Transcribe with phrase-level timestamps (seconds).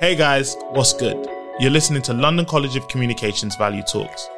[0.00, 1.28] Hey guys, what's good?
[1.58, 4.28] You're listening to London College of Communications Value Talks,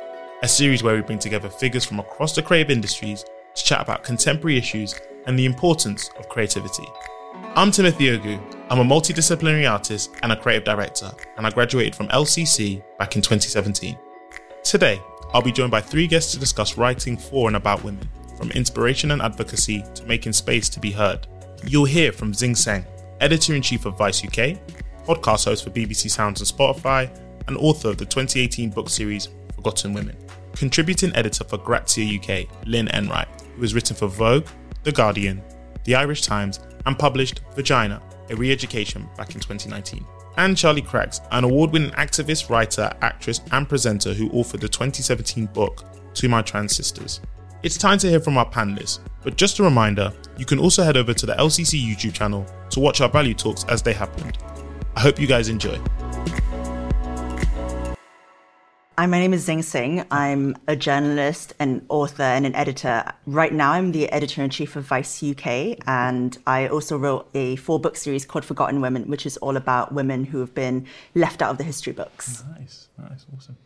[0.43, 4.03] a series where we bring together figures from across the creative industries to chat about
[4.03, 6.87] contemporary issues and the importance of creativity.
[7.57, 8.41] I'm Timothy Ogu.
[8.71, 13.21] I'm a multidisciplinary artist and a creative director, and I graduated from LCC back in
[13.21, 13.99] 2017.
[14.65, 14.99] Today,
[15.35, 18.09] I'll be joined by three guests to discuss writing for and about women,
[18.39, 21.27] from inspiration and advocacy to making space to be heard.
[21.67, 22.87] You'll hear from Zing Tsjeng,
[23.21, 24.57] editor in chief of Vice UK,
[25.07, 27.11] podcast host for BBC Sounds and Spotify,
[27.47, 30.17] and author of the 2018 book series Forgotten Women.
[30.55, 34.47] Contributing editor for Grazia UK, Lynn Enright, who has written for Vogue,
[34.85, 35.43] The Guardian,
[35.85, 40.05] The Irish Times, and published Vagina, a re education back in 2019.
[40.37, 45.47] And Charlie Craggs, an award winning activist, writer, actress, and presenter who authored the 2017
[45.47, 47.21] book To My Trans Sisters.
[47.63, 50.97] It's time to hear from our panelists, but just a reminder you can also head
[50.97, 54.39] over to the LCC YouTube channel to watch our value talks as they happened.
[54.97, 55.79] I hope you guys enjoy.
[58.99, 60.05] Hi, my name is Zing Tsjeng.
[60.11, 63.11] I'm a journalist, an author, and an editor.
[63.25, 67.57] Right now, I'm the editor in chief of Vice UK, and I also wrote a
[67.57, 71.41] four book series called Forgotten Women, which is all about women who have been left
[71.41, 72.45] out of the history books.
[72.59, 73.57] Nice, nice, awesome.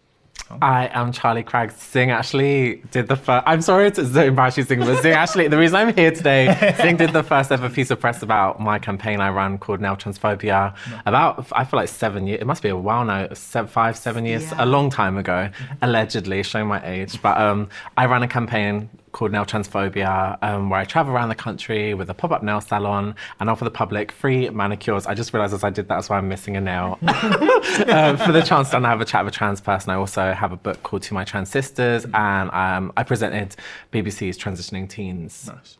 [0.60, 1.74] I am Charlie Craggs.
[1.90, 3.44] Zing actually did the first.
[3.46, 6.74] I'm sorry to so embarrass you, Zing, but Zing actually, the reason I'm here today,
[6.82, 9.96] Zing did the first ever piece of press about my campaign I ran called Nail
[9.96, 10.74] Transphobia.
[11.06, 14.24] About, I feel like seven years, it must be a while now, seven, five, seven
[14.26, 14.64] years, Yeah.
[14.64, 15.48] a long time ago,
[15.82, 17.20] allegedly, showing my age.
[17.22, 21.34] But um, I ran a campaign called Nail Transphobia, um, where I travel around the
[21.34, 25.06] country with a pop up nail salon and offer the public free manicures.
[25.06, 26.98] I just realized as I did that, that's why I'm missing a nail.
[27.00, 27.08] um,
[28.18, 30.56] for the chance to have a chat with a trans person, I also have a
[30.56, 33.56] book called To My Trans Sisters, and um, I presented
[33.92, 35.48] BBC's Transitioning Teens.
[35.48, 35.78] Nice.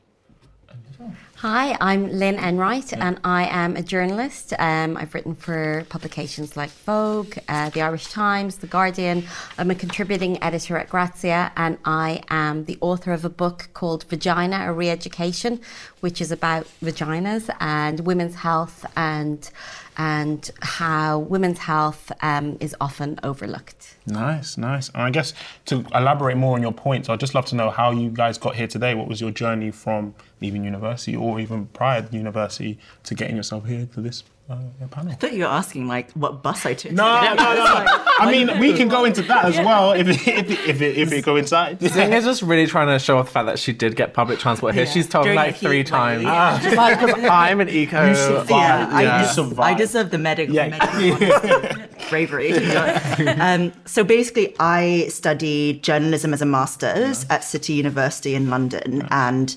[1.47, 4.55] Hi, I'm Lynn Enright, and I am a journalist.
[4.59, 9.25] Um, I've written for publications like Vogue, uh, The Irish Times, The Guardian.
[9.59, 14.05] I'm a contributing editor at Grazia, and I am the author of a book called
[14.05, 15.60] Vagina, a Re-Education,
[16.00, 19.50] which is about vaginas and women's health and
[19.97, 23.97] and how women's health um, is often overlooked.
[24.06, 24.88] Nice, nice.
[24.88, 25.34] And I guess
[25.66, 28.56] to elaborate more on your points, I'd just love to know how you guys got
[28.56, 28.94] here today.
[28.94, 33.65] What was your journey from leaving university or even prior to university to getting yourself
[33.66, 34.59] here to this uh,
[34.91, 35.10] panel?
[35.12, 36.93] I thought you were asking, like, what bus I took.
[36.93, 37.65] No, get no, no.
[37.65, 37.88] Like-
[38.21, 40.99] I mean, we can go into that as well if it, if it, if it,
[40.99, 41.82] if it coincides.
[41.82, 44.38] Xing is just really trying to show off the fact that she did get public
[44.38, 44.84] transport here.
[44.84, 44.91] Yeah.
[44.93, 46.00] She's told me During like three heat wave.
[46.00, 46.25] times.
[46.27, 46.61] Ah.
[46.62, 46.99] Just like,
[47.31, 48.09] I'm an eco.
[48.09, 48.50] You survived.
[48.50, 49.26] yeah, I, Yeah.
[49.26, 49.61] Survived.
[49.61, 50.69] I deserve the medical, Yeah.
[50.69, 52.53] medical bravery.
[52.53, 53.41] to do it.
[53.41, 59.56] um, so basically, I studied journalism as a master's at City University in London and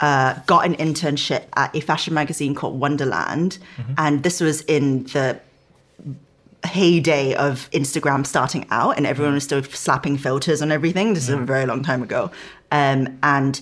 [0.00, 3.58] uh, got an internship at a fashion magazine called Wonderland.
[3.96, 5.40] And this was in the
[6.64, 11.14] heyday of Instagram starting out, and everyone was still slapping filters on everything.
[11.14, 12.30] This is a very long time ago.
[12.70, 13.60] Um, and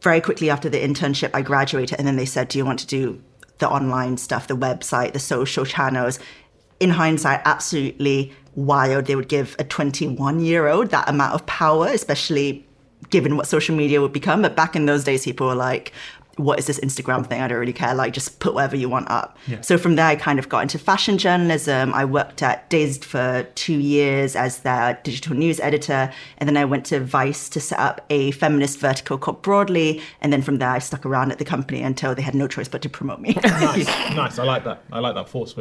[0.00, 2.86] very quickly after the internship, I graduated, and then they said, "Do you want to
[2.86, 3.20] do
[3.58, 6.18] the online stuff, the website, the social channels?"
[6.80, 9.06] In hindsight, absolutely wild.
[9.06, 12.66] They would give a 21 year old that amount of power, especially
[13.10, 14.42] given what social media would become.
[14.42, 15.92] But back in those days, people were like,
[16.36, 17.42] what is this Instagram thing?
[17.42, 17.94] I don't really care.
[17.94, 19.36] Like, just put whatever you want up.
[19.60, 21.92] So from there, I kind of got into fashion journalism.
[21.92, 26.10] I worked at Dazed for two years as their digital news editor.
[26.38, 30.00] And then I went to Vice to set up a feminist vertical called Broadly.
[30.20, 32.68] And then from there, I stuck around at the company until they had no choice
[32.68, 33.36] but to promote me.
[33.44, 33.86] nice,
[34.16, 34.38] nice.
[34.38, 34.82] I like that.
[34.90, 35.54] I like that force.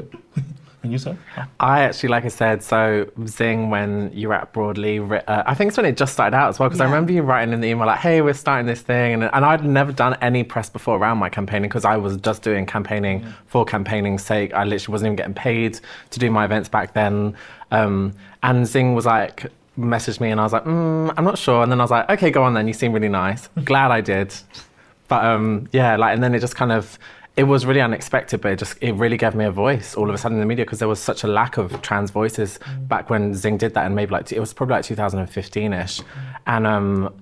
[0.81, 1.15] But and you, sir?
[1.59, 5.69] I actually, like I said, so Zing, when you were at Broadly, uh, I think
[5.69, 7.67] it's when it just started out as well, because I remember you writing in the
[7.67, 9.13] email, like, hey, we're starting this thing.
[9.13, 12.41] And, and I'd never done any press before around my campaigning because I was just
[12.41, 14.55] doing campaigning for campaigning's sake.
[14.55, 17.35] I literally wasn't even getting paid to do my events back then.
[17.69, 21.61] Um, and Zing was like, messaged me, and I was like, mm, I'm not sure.
[21.61, 22.67] And then I was like, okay, go on then.
[22.67, 23.49] You seem really nice.
[23.63, 24.33] Glad I did.
[25.07, 26.97] But um, yeah, like, and then it just kind of,
[27.37, 30.15] it was really unexpected, but it just, it really gave me a voice all of
[30.15, 33.09] a sudden in the media because there was such a lack of trans voices back
[33.09, 36.01] when Zing did that, and maybe like, it was probably like 2015 ish.
[36.45, 37.13] And um,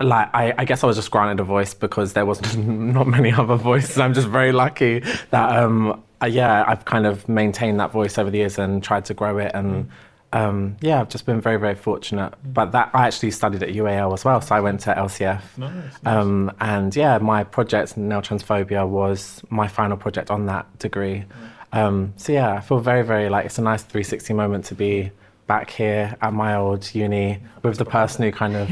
[0.00, 3.32] like, I, I guess I was just granted a voice because there was not many
[3.32, 3.98] other voices.
[3.98, 5.00] I'm just very lucky
[5.30, 9.04] that, um, uh, yeah, I've kind of maintained that voice over the years and tried
[9.06, 9.90] to grow it and,
[10.32, 12.34] um, yeah, I've just been very, very fortunate.
[12.44, 15.42] But that I actually studied at UAL as well, so I went to LCF.
[15.58, 15.72] Nice,
[16.04, 21.24] Um, and yeah, my project, Nail Transphobia, was my final project on that degree.
[21.72, 25.10] Um, so yeah, I feel very, very like it's a nice 360 moment to be
[25.50, 28.68] back here at my old uni with the person who kind of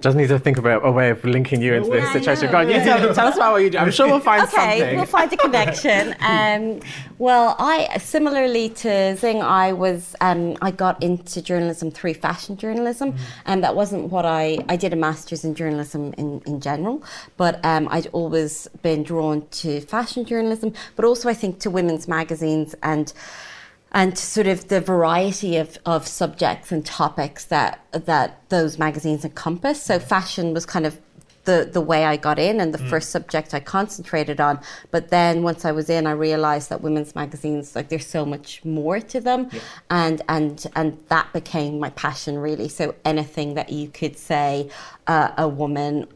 [0.00, 2.44] Just need to think about a way of linking you into this Yeah, situation.
[2.46, 2.52] yeah.
[2.52, 3.78] Go on, you tell, tell us about what you do.
[3.78, 4.96] I'm sure we'll find okay, something.
[4.96, 6.04] we'll find a connection.
[6.32, 6.80] Um,
[7.18, 13.08] well, I similarly to Zing, I was um, I got into journalism through fashion journalism,
[13.46, 16.96] and that wasn't what I I did a master's in journalism in in general,
[17.36, 18.52] but um, I'd always
[18.88, 23.06] been drawn to fashion journalism, but also I think to women's magazines and
[23.92, 29.82] and sort of the variety of, of subjects and topics that that those magazines encompass.
[29.82, 30.98] So fashion was kind of
[31.44, 34.60] the, the way I got in and the first subject I concentrated on.
[34.90, 38.64] But then once I was in, I realized that women's magazines, like there's so much
[38.64, 39.50] more to them.
[39.90, 42.68] And, and, and that became my passion really.
[42.68, 44.70] So anything that you could say
[45.06, 46.06] uh, a woman,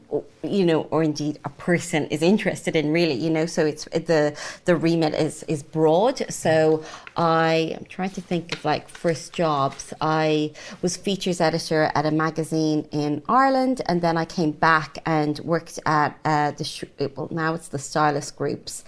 [0.42, 4.36] you know, or indeed a person is interested in really, you know, so it's the,
[4.64, 6.24] the remit is, is broad.
[6.32, 6.84] So
[7.16, 9.92] I am trying to think of like first jobs.
[10.00, 15.38] I was features editor at a magazine in Ireland, and then I came back and
[15.40, 16.84] worked at uh, the sh-
[17.16, 18.84] well now it's the Stylist Group's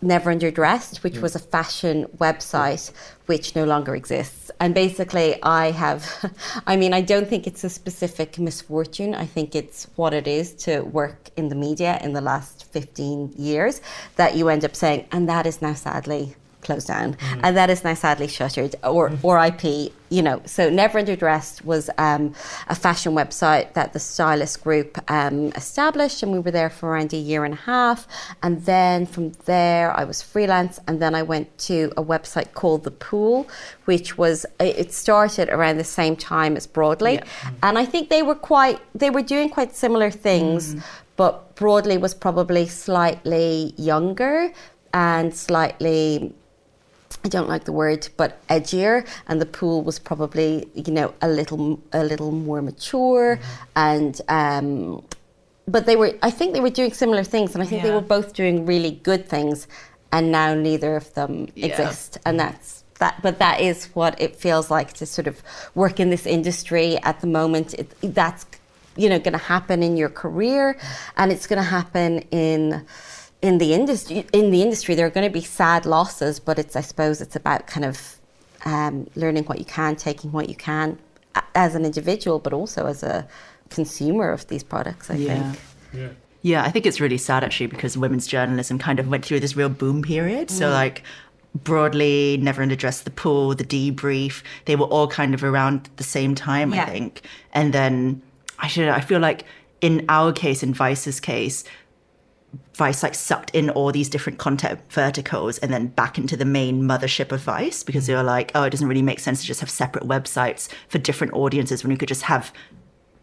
[0.00, 2.92] Never Underdressed, which was a fashion website
[3.26, 4.43] which no longer exists.
[4.60, 6.32] And basically, I have,
[6.66, 9.14] I mean, I don't think it's a specific misfortune.
[9.14, 13.34] I think it's what it is to work in the media in the last 15
[13.36, 13.80] years
[14.16, 17.84] that you end up saying, and that is now sadly closed down, and that is
[17.84, 19.92] now sadly shuttered or or IP.
[20.10, 22.34] You know, so Never Underdressed was um,
[22.68, 27.12] a fashion website that the Stylist Group um, established, and we were there for around
[27.12, 28.06] a year and a half.
[28.42, 32.84] And then from there, I was freelance, and then I went to a website called
[32.84, 33.48] The Pool,
[33.86, 37.20] which was it started around the same time as Broadly,
[37.62, 40.76] and I think they were quite they were doing quite similar things,
[41.16, 44.52] but Broadly was probably slightly younger
[44.92, 46.32] and slightly
[47.24, 51.28] I don't like the word, but edgier, and the pool was probably you know a
[51.28, 53.38] little a little more mature,
[53.74, 55.02] and um,
[55.66, 58.02] but they were I think they were doing similar things, and I think they were
[58.02, 59.66] both doing really good things,
[60.12, 61.66] and now neither of them Yeah.
[61.66, 63.22] exist, and that's that.
[63.22, 65.42] But that is what it feels like to sort of
[65.74, 67.72] work in this industry at the moment.
[67.72, 68.44] It, that's
[68.96, 70.76] you know going to happen in your career,
[71.16, 72.84] and it's going to happen in
[73.48, 76.74] in the industry in the industry there are going to be sad losses but it's
[76.76, 77.96] i suppose it's about kind of
[78.64, 80.98] um, learning what you can taking what you can
[81.54, 83.16] as an individual but also as a
[83.76, 85.52] consumer of these products i Yeah.
[85.52, 85.58] think
[86.52, 89.54] Yeah, I think it's really sad actually because women's journalism kind of went through this
[89.60, 90.46] real boom period.
[90.50, 90.96] So like
[91.68, 96.34] broadly, never underdressed the pool, the debrief, they were all kind of around the same
[96.34, 96.82] time, Yeah.
[96.82, 97.22] I think.
[97.58, 98.20] And then
[98.58, 99.40] I should I feel like
[99.80, 101.64] in our case, in Vice's case,
[102.74, 106.82] Vice like sucked in all these different content verticals and then back into the main
[106.82, 109.60] mothership of Vice because they were like, oh, it doesn't really make sense to just
[109.60, 112.52] have separate websites for different audiences when you could just have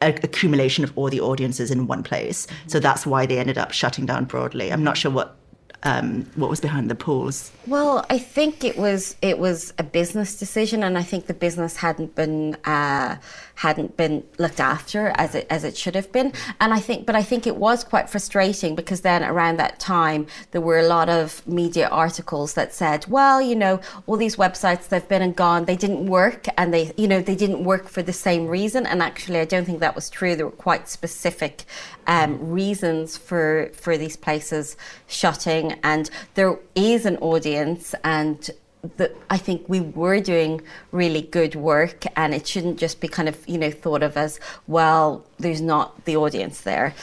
[0.01, 2.47] a accumulation of all the audiences in one place.
[2.67, 4.71] So that's why they ended up shutting down broadly.
[4.71, 5.37] I'm not sure what
[5.83, 7.51] um, what was behind the pause.
[7.65, 11.77] Well, I think it was it was a business decision, and I think the business
[11.77, 13.17] hadn't been uh,
[13.61, 16.33] hadn't been looked after as it as it should have been.
[16.59, 20.25] And I think, but I think it was quite frustrating because then around that time
[20.49, 24.87] there were a lot of media articles that said, well, you know, all these websites
[24.87, 28.01] they've been and gone, they didn't work, and they you know they didn't work for
[28.01, 28.87] the same reason.
[28.87, 30.35] And actually, I don't think that was true.
[30.35, 31.65] There were quite specific
[32.07, 34.75] um, reasons for for these places
[35.07, 38.49] shutting, and there is an audience, and
[38.97, 40.61] the, I think we were doing
[40.91, 44.39] really good work, and it shouldn't just be kind of you know thought of as
[44.67, 45.23] well.
[45.39, 46.93] There's not the audience there,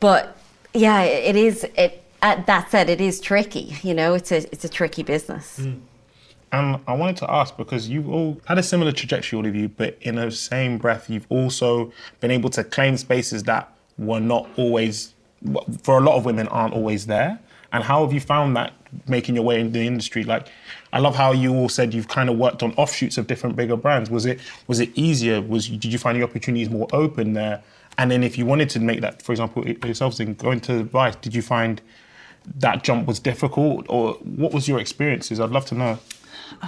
[0.00, 0.36] but
[0.74, 1.64] yeah, it is.
[1.76, 3.76] It that said, it is tricky.
[3.82, 5.56] You know, it's a it's a tricky business.
[5.56, 5.74] Hmm.
[6.52, 9.68] And I wanted to ask because you've all had a similar trajectory, all of you,
[9.68, 14.48] but in the same breath, you've also been able to claim spaces that were not
[14.56, 15.12] always,
[15.82, 17.40] for a lot of women, aren't always there.
[17.76, 18.72] And how have you found that
[19.06, 20.24] making your way in the industry?
[20.24, 20.48] Like,
[20.94, 23.76] I love how you all said you've kind of worked on offshoots of different bigger
[23.76, 24.10] brands.
[24.10, 25.42] Was it was it easier?
[25.42, 27.62] Was did you find the opportunities more open there?
[27.98, 31.16] And then if you wanted to make that, for example, yourselves in going to Vice,
[31.16, 31.82] did you find
[32.56, 35.38] that jump was difficult, or what was your experiences?
[35.38, 35.98] I'd love to know.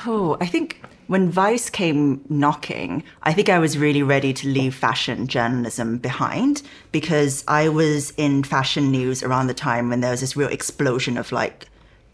[0.06, 4.74] Oh, I think when Vice came knocking, I think I was really ready to leave
[4.74, 6.62] fashion journalism behind
[6.92, 11.16] because I was in fashion news around the time when there was this real explosion
[11.16, 11.66] of like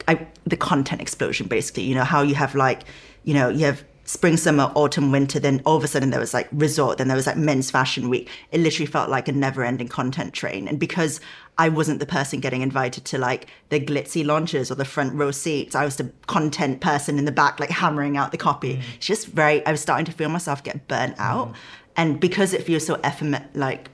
[0.07, 1.83] I, the content explosion, basically.
[1.83, 2.85] You know, how you have like,
[3.25, 6.35] you know, you have spring, summer, autumn, winter, then all of a sudden there was
[6.35, 8.29] like resort, then there was like men's fashion week.
[8.53, 10.69] It literally felt like a never ending content train.
[10.69, 11.21] And because
[11.57, 15.31] I wasn't the person getting invited to like the glitzy launches or the front row
[15.31, 18.77] seats, I was the content person in the back, like hammering out the copy.
[18.77, 18.83] Mm.
[18.97, 21.49] It's just very, I was starting to feel myself get burnt out.
[21.49, 21.55] Mm.
[21.97, 23.89] And because it feels so ephemer, like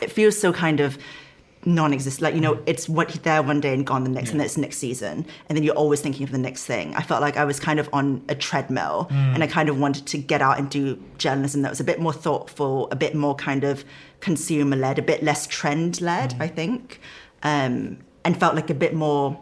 [0.00, 0.98] it feels so kind of
[1.64, 2.62] non-existent like you know mm.
[2.66, 5.56] it's what there one day and gone the next and then it's next season and
[5.56, 6.94] then you're always thinking of the next thing.
[6.94, 9.34] I felt like i was kind of on a treadmill mm.
[9.34, 12.00] and i kind of wanted to get out and do journalism that was a bit
[12.00, 13.84] more thoughtful a bit more kind of
[14.20, 16.40] consumer led a bit less trend led mm.
[16.40, 17.00] i think
[17.44, 19.40] um, and felt like a bit more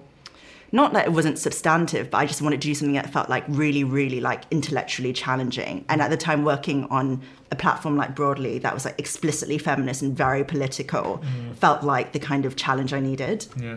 [0.72, 3.44] not that it wasn't substantive, but I just wanted to do something that felt like
[3.48, 5.84] really, really like intellectually challenging.
[5.88, 10.02] And at the time, working on a platform like Broadly that was like explicitly feminist
[10.02, 11.22] and very political,
[11.56, 13.46] felt like the kind of challenge I needed.
[13.60, 13.76] Yeah.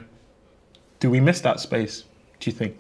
[1.00, 2.04] Do we miss that space?
[2.40, 2.78] Do you think?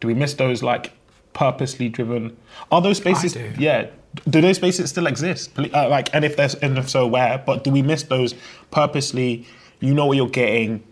[0.00, 0.92] Do we miss those like
[1.34, 2.36] purposely driven?
[2.72, 3.34] Are those spaces?
[3.34, 3.52] do.
[3.58, 3.90] Yeah.
[4.28, 5.50] Do those spaces still exist?
[5.58, 7.42] Uh, like, and if there's, and if so, where?
[7.44, 8.34] But do we miss those
[8.70, 9.46] purposely?
[9.80, 10.82] You know what you're getting.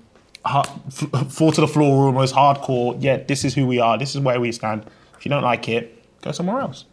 [1.29, 2.97] Fall to the floor almost hardcore.
[3.01, 3.99] Yeah, this is who we are.
[3.99, 4.85] This is where we stand.
[5.17, 6.85] If you don't like it, go somewhere else.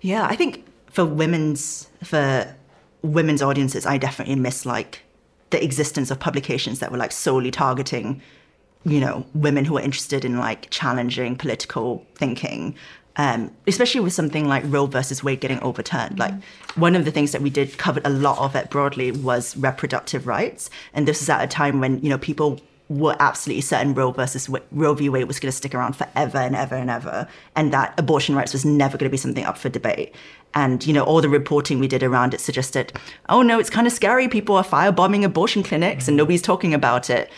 [0.00, 2.54] Yeah, I think for women's for
[3.02, 5.02] women's audiences, I definitely miss like
[5.50, 8.20] the existence of publications that were like solely targeting,
[8.84, 12.74] you know, women who are interested in like challenging political thinking.
[13.18, 16.18] Um, especially with something like Roe versus Wade getting overturned.
[16.18, 16.34] Like
[16.74, 20.26] one of the things that we did covered a lot of it broadly was reproductive
[20.26, 24.12] rights, and this is at a time when you know people were absolutely certain Roe
[24.12, 25.08] versus Wa- Roe v.
[25.08, 28.52] Wade was going to stick around forever and ever and ever, and that abortion rights
[28.52, 30.14] was never going to be something up for debate.
[30.54, 32.92] And you know, all the reporting we did around it suggested,
[33.28, 34.28] oh no, it's kind of scary.
[34.28, 37.30] People are firebombing abortion clinics, and nobody's talking about it.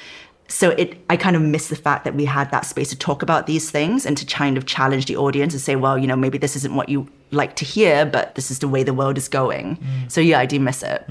[0.50, 3.22] So it, I kind of miss the fact that we had that space to talk
[3.22, 6.16] about these things and to kind of challenge the audience and say, well, you know,
[6.16, 9.18] maybe this isn't what you like to hear, but this is the way the world
[9.18, 9.78] is going.
[10.08, 11.04] So yeah, I do miss it.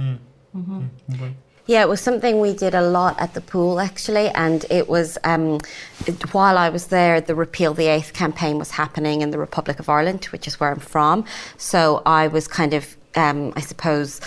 [1.68, 5.18] Yeah, it was something we did a lot at the pool actually, and it was
[5.26, 5.60] um,
[6.08, 9.78] it- while I was there, the Repeal the Eighth campaign was happening in the Republic
[9.80, 11.26] of Ireland, which is where I'm from.
[11.58, 14.22] So I was kind of, um, I suppose,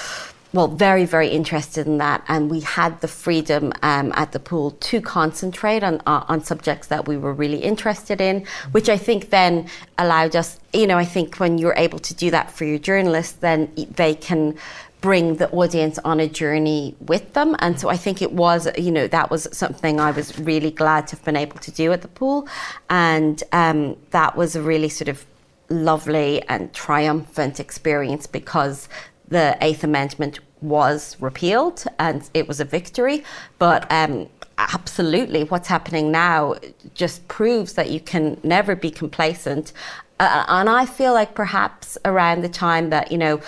[0.53, 4.73] well, very, very interested in that, and we had the freedom um, at the pool
[4.73, 9.31] to concentrate on uh, on subjects that we were really interested in, which I think
[9.31, 10.59] then allowed us.
[10.73, 14.15] You know, I think when you're able to do that for your journalists, then they
[14.15, 14.57] can
[15.01, 17.57] bring the audience on a journey with them.
[17.61, 21.07] And so I think it was, you know, that was something I was really glad
[21.09, 22.47] to have been able to do at the pool.
[22.91, 25.25] And um, that was a really sort of
[25.71, 28.89] lovely and triumphant experience because
[29.31, 33.25] the Eighth Amendment was repealed and it was a victory.
[33.59, 36.57] But um, absolutely, what's happening now
[36.95, 39.73] just proves that you can never be complacent.
[40.19, 43.41] Uh, and I feel like perhaps around the time that, you know,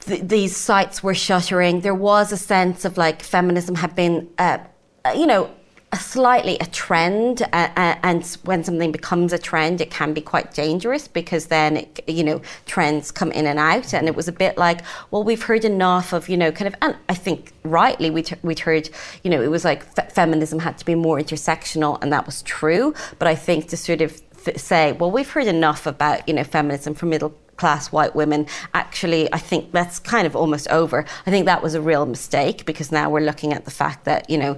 [0.00, 4.58] th- these sites were shuttering, there was a sense of like feminism had been, uh,
[5.04, 5.50] uh, you know,
[5.92, 10.22] a slightly a trend, uh, uh, and when something becomes a trend, it can be
[10.22, 14.26] quite dangerous because then it, you know trends come in and out, and it was
[14.26, 14.80] a bit like,
[15.10, 18.36] well, we've heard enough of you know kind of, and I think rightly we t-
[18.42, 18.88] we'd heard,
[19.22, 22.42] you know, it was like fe- feminism had to be more intersectional, and that was
[22.42, 26.34] true, but I think to sort of th- say, well, we've heard enough about you
[26.34, 28.46] know feminism for middle class white women.
[28.72, 31.04] Actually, I think that's kind of almost over.
[31.26, 34.30] I think that was a real mistake because now we're looking at the fact that
[34.30, 34.56] you know.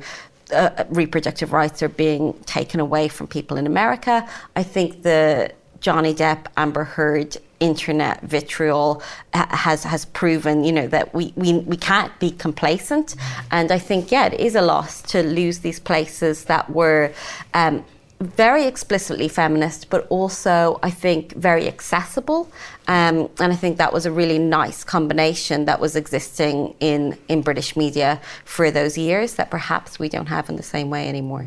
[0.53, 4.29] Uh, reproductive rights are being taken away from people in America.
[4.55, 10.87] I think the Johnny Depp, Amber Heard, internet vitriol ha- has has proven, you know,
[10.89, 13.17] that we, we we can't be complacent.
[13.51, 17.13] And I think, yeah, it is a loss to lose these places that were
[17.55, 17.85] um,
[18.21, 22.51] very explicitly feminist, but also I think very accessible.
[22.89, 27.43] Um, and I think that was a really nice combination that was existing in in
[27.43, 31.47] British media for those years that perhaps we don't have in the same way anymore.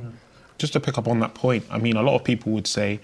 [0.57, 2.99] just to pick up on that point, I mean, a lot of people would say,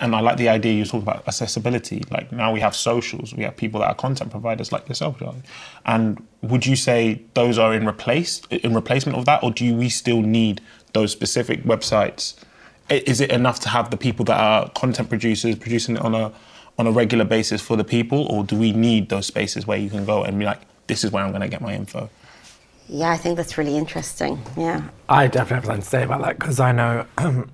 [0.00, 2.02] and I like the idea you talk about accessibility.
[2.10, 5.42] Like now we have socials, we have people that are content providers like yourself, Charlie.
[5.86, 9.88] And would you say those are in replace in replacement of that, or do we
[9.88, 10.60] still need
[10.92, 12.34] those specific websites?
[12.90, 16.14] I- Is it enough to have the people that are content producers producing it on
[16.14, 16.32] a
[16.78, 19.90] on a regular basis for the people, or do we need those spaces where you
[19.90, 22.08] can go and be like, this is where I'm going to get my info?
[22.88, 24.40] Yeah, I think that's really interesting.
[24.56, 24.88] Yeah.
[25.08, 27.50] I definitely have something to say about that because I know um,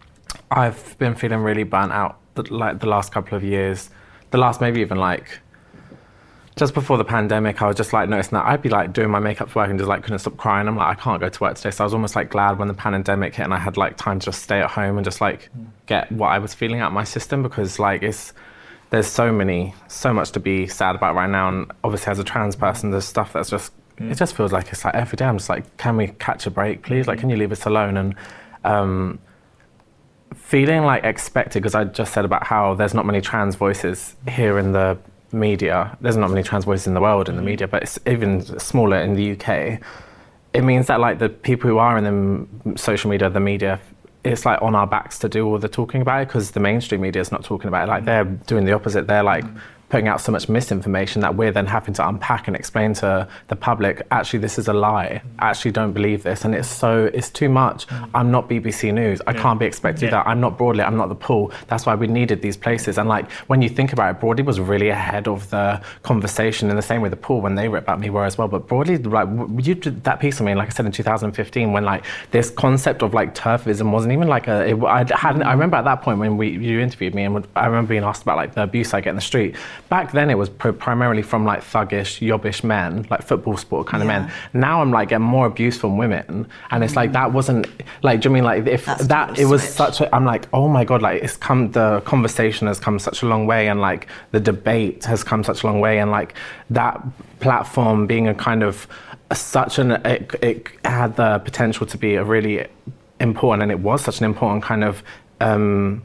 [0.50, 3.90] I've been feeling really burnt out the, like the last couple of years.
[4.32, 5.38] The last maybe even like
[6.56, 9.18] just before the pandemic, I was just like noticing that I'd be like doing my
[9.18, 10.68] makeup for work and just like couldn't stop crying.
[10.68, 11.72] I'm like, I can't go to work today.
[11.72, 14.20] So I was almost like glad when the pandemic hit and I had like time
[14.20, 15.66] to just stay at home and just like mm.
[15.86, 18.32] get what I was feeling out of my system because like it's
[18.90, 21.48] there's so many so much to be sad about right now.
[21.48, 22.60] And obviously as a trans mm.
[22.60, 24.16] person there's stuff that's just it mm.
[24.16, 26.84] just feels like it's like every day I'm just like can we catch a break
[26.84, 27.08] please?
[27.08, 27.96] Like can you leave us alone?
[27.96, 28.14] And
[28.62, 29.18] um,
[30.36, 34.56] feeling like expected because I just said about how there's not many trans voices here
[34.58, 34.96] in the
[35.34, 35.96] media.
[36.00, 37.46] There's not many trans voices in the world in the mm-hmm.
[37.46, 39.80] media, but it's even smaller in the UK.
[40.52, 43.80] It means that like the people who are in the social media, the media,
[44.24, 47.00] it's like on our backs to do all the talking about it because the mainstream
[47.00, 47.90] media is not talking about it.
[47.90, 48.06] Like mm-hmm.
[48.06, 49.06] they're doing the opposite.
[49.06, 49.58] They're like mm-hmm.
[49.94, 53.54] Putting out so much misinformation that we're then having to unpack and explain to the
[53.54, 55.22] public actually this is a lie.
[55.38, 56.44] Actually don't believe this.
[56.44, 57.86] And it's so it's too much.
[57.86, 58.10] Mm.
[58.12, 59.22] I'm not bbc news.
[59.28, 60.10] I can't be expected Yeah.
[60.10, 60.26] that.
[60.26, 61.52] I'm not broadly i'm not the pool.
[61.68, 62.98] That's why we needed these places.
[62.98, 66.74] And like when you think about it broadly was really ahead of the conversation in
[66.74, 68.48] the same way the pool when they wrote about me were as well.
[68.48, 69.28] But broadly like
[69.64, 73.02] you did that piece of me like i said in 2015 when like this concept
[73.02, 76.18] of like TERFism wasn't even like a it, i hadn't i remember at that point
[76.18, 79.00] when we you interviewed me and i remember being asked about like the abuse i
[79.00, 79.54] get in the street
[79.88, 84.02] back then it was pr- primarily from like thuggish yobbish men like football sport kind
[84.02, 84.30] of men.
[84.52, 87.66] Now i'm like getting more abuse from women and it's like that wasn't
[88.02, 88.44] like do you mean?
[88.44, 89.74] Like if That's that it was switch.
[89.74, 93.22] such a, i'm like oh my god like it's come the conversation has come such
[93.22, 96.34] a long way and like the debate has come such a long way and like
[96.70, 97.00] that
[97.40, 98.86] platform being a kind of
[99.32, 102.66] such an it, it had the potential to be a really
[103.20, 105.02] important and it was such an important kind of
[105.40, 106.02] um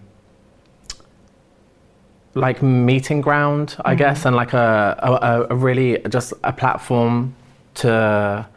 [2.39, 3.98] like meeting ground, I mm-hmm.
[3.98, 7.36] guess, and like a, a, a really just a platform
[7.75, 8.48] to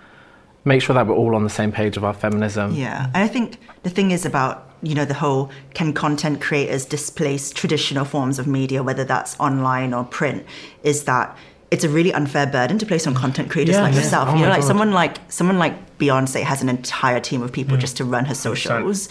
[0.65, 2.75] make sure that we're all on the same page of our feminism.
[2.75, 6.85] Yeah, and I think the thing is about you know the whole can content creators
[6.85, 10.45] displace traditional forms of media, whether that's online or print,
[10.83, 11.37] is that
[11.71, 14.01] it's a really unfair burden to place on content creators Yeah, like yeah.
[14.01, 14.29] yourself.
[14.29, 14.67] Oh you know, like God.
[14.67, 17.81] someone like someone like Beyonce has an entire team of people mm.
[17.81, 19.09] just to run her socials.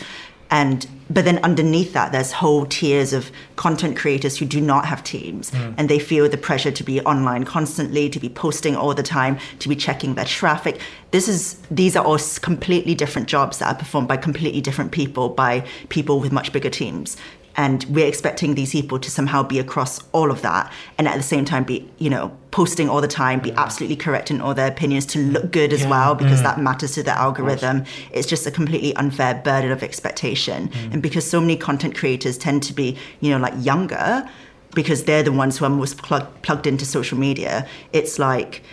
[0.51, 5.03] And but then underneath that, there's whole tiers of content creators who do not have
[5.03, 5.74] teams, hmm.
[5.77, 9.38] and they feel the pressure to be online constantly, to be posting all the time,
[9.60, 10.79] to be checking their traffic.
[11.12, 15.29] This is these are all completely different jobs that are performed by completely different people,
[15.29, 17.17] by people with much bigger teams.
[17.58, 21.24] And we're expecting these people to somehow be across all of that, and at the
[21.24, 24.67] same time be, you know, posting all the time, be absolutely correct in all their
[24.67, 26.43] opinions, to look good as well, because mm.
[26.43, 27.84] that matters to the algorithm.
[28.12, 30.70] It's just a completely unfair burden of expectation.
[30.70, 30.93] Mm.
[30.93, 34.27] And because so many content creators tend to be, you know, like younger,
[34.74, 38.64] because they're the ones who are most plug- plugged into social media, it's like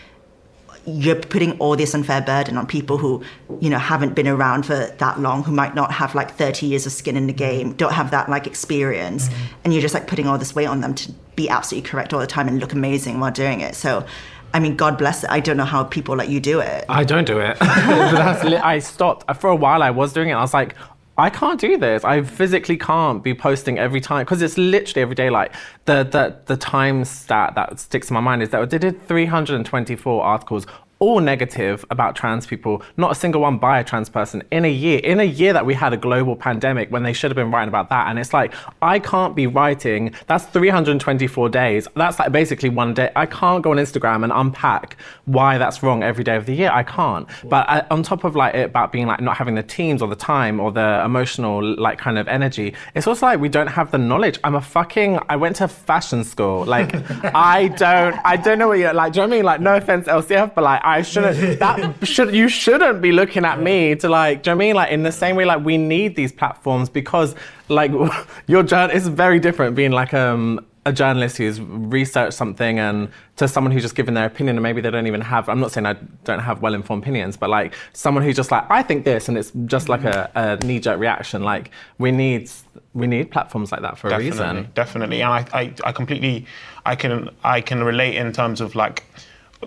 [0.86, 3.22] you're putting all this unfair burden on people who,
[3.60, 6.86] you know, haven't been around for that long, who might not have like 30 years
[6.86, 9.54] of skin in the game, don't have that like experience, mm-hmm.
[9.64, 12.20] and you're just like putting all this weight on them to be absolutely correct all
[12.20, 13.74] the time and look amazing while doing it.
[13.74, 14.06] So,
[14.52, 15.30] I mean, God bless it.
[15.30, 16.84] I don't know how people like you do it.
[16.88, 17.60] I don't do it.
[18.44, 19.30] Li- I stopped.
[19.40, 20.32] For a while, I was doing it.
[20.32, 20.74] I was like,
[21.18, 22.04] I can't do this.
[22.04, 25.30] I physically can't be posting every time because it's literally every day.
[25.30, 25.52] Like
[25.84, 30.22] the the the time stat that sticks in my mind is that they did 324
[30.22, 30.66] articles.
[31.00, 34.70] All negative about trans people, not a single one by a trans person in a
[34.70, 34.98] year.
[34.98, 37.68] In a year that we had a global pandemic when they should have been writing
[37.68, 38.08] about that.
[38.08, 41.86] And it's like, I can't be writing, that's 324 days.
[41.94, 43.12] That's like basically one day.
[43.14, 46.70] I can't go on Instagram and unpack why that's wrong every day of the year.
[46.72, 47.28] I can't.
[47.44, 50.08] But uh, on top of like it about being like not having the teams or
[50.08, 53.92] the time or the emotional like kind of energy, it's also like we don't have
[53.92, 54.40] the knowledge.
[54.42, 56.64] I'm a fucking, I went to fashion school.
[56.64, 56.92] Like,
[57.34, 59.44] I don't, I don't know what you're like, do you know what I mean?
[59.44, 63.60] Like, no offense, LCF, but like, I shouldn't, that should, you shouldn't be looking at
[63.60, 64.74] me to like, do you know I mean?
[64.76, 67.34] Like, in the same way, like, we need these platforms because
[67.68, 67.92] like,
[68.46, 73.46] your journey is very different being like, um, a journalist who's researched something and to
[73.46, 75.84] someone who's just given their opinion and maybe they don't even have i'm not saying
[75.84, 75.92] i
[76.24, 79.52] don't have well-informed opinions but like someone who's just like i think this and it's
[79.66, 81.42] just like a, a knee-jerk reaction.
[81.42, 82.50] Like we need
[82.94, 84.68] we need platforms like that for a reason.
[84.74, 86.46] Definitely, and I, I, I completely,
[86.84, 89.04] I can, I can relate in terms of like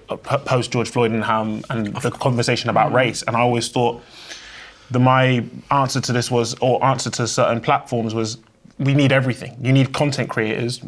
[0.09, 2.95] Uh, post George Floyd and how and the conversation about mm.
[2.95, 3.23] race.
[3.23, 4.01] And I always thought
[4.89, 8.37] the my answer to this was, or answer to certain platforms was,
[8.79, 9.55] we need everything.
[9.61, 10.81] You need content creators,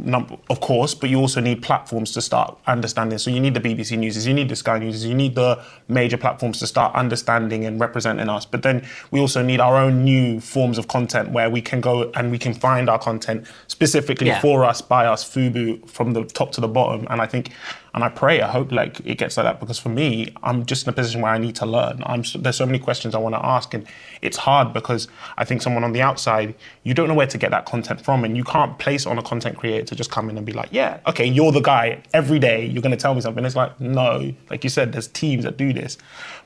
[0.49, 3.19] of course, but you also need platforms to start understanding.
[3.19, 6.17] So you need the BBC News, you need the Sky News, you need the major
[6.17, 8.45] platforms to start understanding and representing us.
[8.45, 12.09] But then we also need our own new forms of content where we can go
[12.15, 14.41] and we can find our content specifically Yeah.
[14.41, 17.05] for us, by us, FUBU, from the top to the bottom.
[17.11, 17.51] And I think,
[17.93, 20.87] and I pray, I hope like it gets like that because for me, I'm just
[20.87, 22.01] in a position where I need to learn.
[22.07, 23.85] I'm there's so many questions I want to ask, and
[24.21, 27.51] it's hard because I think someone on the outside, you don't know where to get
[27.51, 30.37] that content from, and you can't place on a content creator to just come in
[30.37, 32.01] and be like, yeah, okay, you're the guy.
[32.15, 33.45] Every day you're going to tell me something.
[33.45, 35.99] It's like no, like you said, there's teams that do this,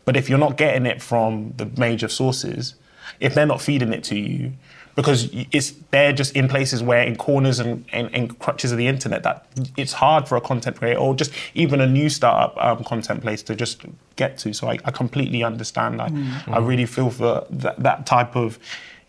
[0.04, 2.76] but if you're not getting it from the major sources,
[3.22, 4.52] if they're not feeding it to you
[4.98, 8.88] because it's they're just in places where in corners and, and, and crutches of the
[8.88, 9.46] internet that
[9.78, 13.42] it's hard for a content creator or just even a new startup um, content place
[13.44, 13.86] to just
[14.18, 16.54] get to so I, I completely understand I, mm.
[16.54, 18.60] I really feel for that, that type of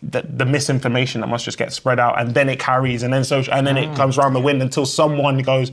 [0.01, 3.25] the, the misinformation that must just get spread out and then it carries and then
[3.25, 3.95] social and then it mm.
[3.95, 5.71] comes around the wind until someone goes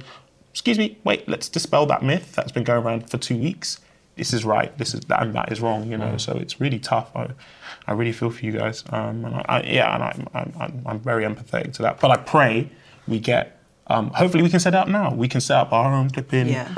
[0.56, 3.78] excuse me, wait, let's dispel that myth that's been going around for two weeks.
[4.16, 4.76] This is right.
[4.78, 5.90] This is that, and that is wrong.
[5.90, 6.20] You know, mm.
[6.20, 7.14] so it's really tough.
[7.14, 7.28] I,
[7.86, 8.84] I really feel for you guys.
[8.90, 12.00] Um, and I, I, yeah, and I'm, I'm, I'm, I'm very empathetic to that.
[12.00, 12.68] But I pray
[13.06, 13.60] we get.
[13.88, 15.14] Um, hopefully, we can set up now.
[15.14, 16.68] We can set up our own clipping Yeah.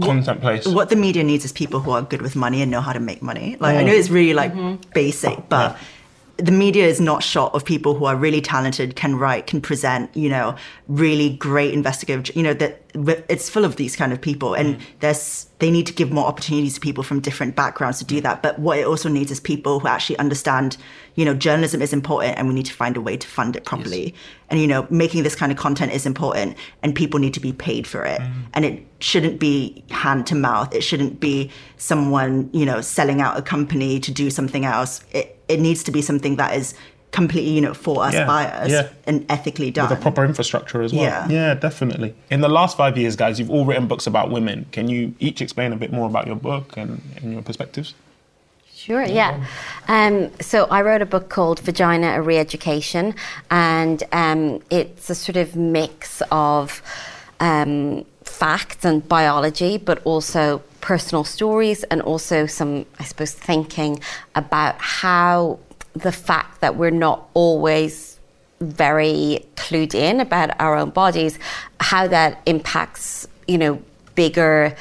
[0.00, 0.66] content place.
[0.66, 3.00] What the media needs is people who are good with money and know how to
[3.00, 3.56] make money.
[3.58, 4.52] Like I know it's really like
[4.94, 5.76] basic, but
[6.36, 10.14] the media is not short of people who are really talented, can write, can present,
[10.16, 10.56] you know,
[10.88, 12.82] really great investigative, you know, that
[13.28, 14.82] it's full of these kind of people and mm.
[15.00, 18.22] there's they need to give more opportunities to people from different backgrounds to do mm.
[18.22, 18.42] that.
[18.42, 20.76] But what it also needs is people who actually understand,
[21.14, 23.64] you know, journalism is important and we need to find a way to fund it
[23.64, 24.12] properly.
[24.50, 27.52] And you know, making this kind of content is important and people need to be
[27.52, 28.20] paid for it.
[28.20, 28.32] Mm.
[28.54, 30.74] And it shouldn't be hand to mouth.
[30.74, 35.04] It shouldn't be someone, you know, selling out a company to do something else.
[35.12, 36.74] It it needs to be something that is
[37.12, 38.88] completely, you know, for us Yeah, by us yeah.
[39.06, 39.88] and ethically done.
[39.88, 41.02] with a proper infrastructure as well.
[41.02, 41.28] Yeah.
[41.28, 42.14] yeah, definitely.
[42.30, 44.66] In the last five years, guys, you've all written books about women.
[44.72, 47.94] Can you each explain a bit more about your book and, and your perspectives?
[48.74, 49.46] Sure, yeah.
[49.86, 53.14] Um, so I wrote a book called Vagina, a Re-Education,
[53.50, 56.82] and um, it's a sort of mix of
[57.40, 64.00] um, facts and biology, but also personal stories and also some, I suppose, thinking
[64.34, 65.58] about how
[65.94, 68.20] the fact that we're not always
[68.60, 71.38] very clued in about our own bodies,
[71.80, 73.82] how that impacts, you know,
[74.14, 74.76] bigger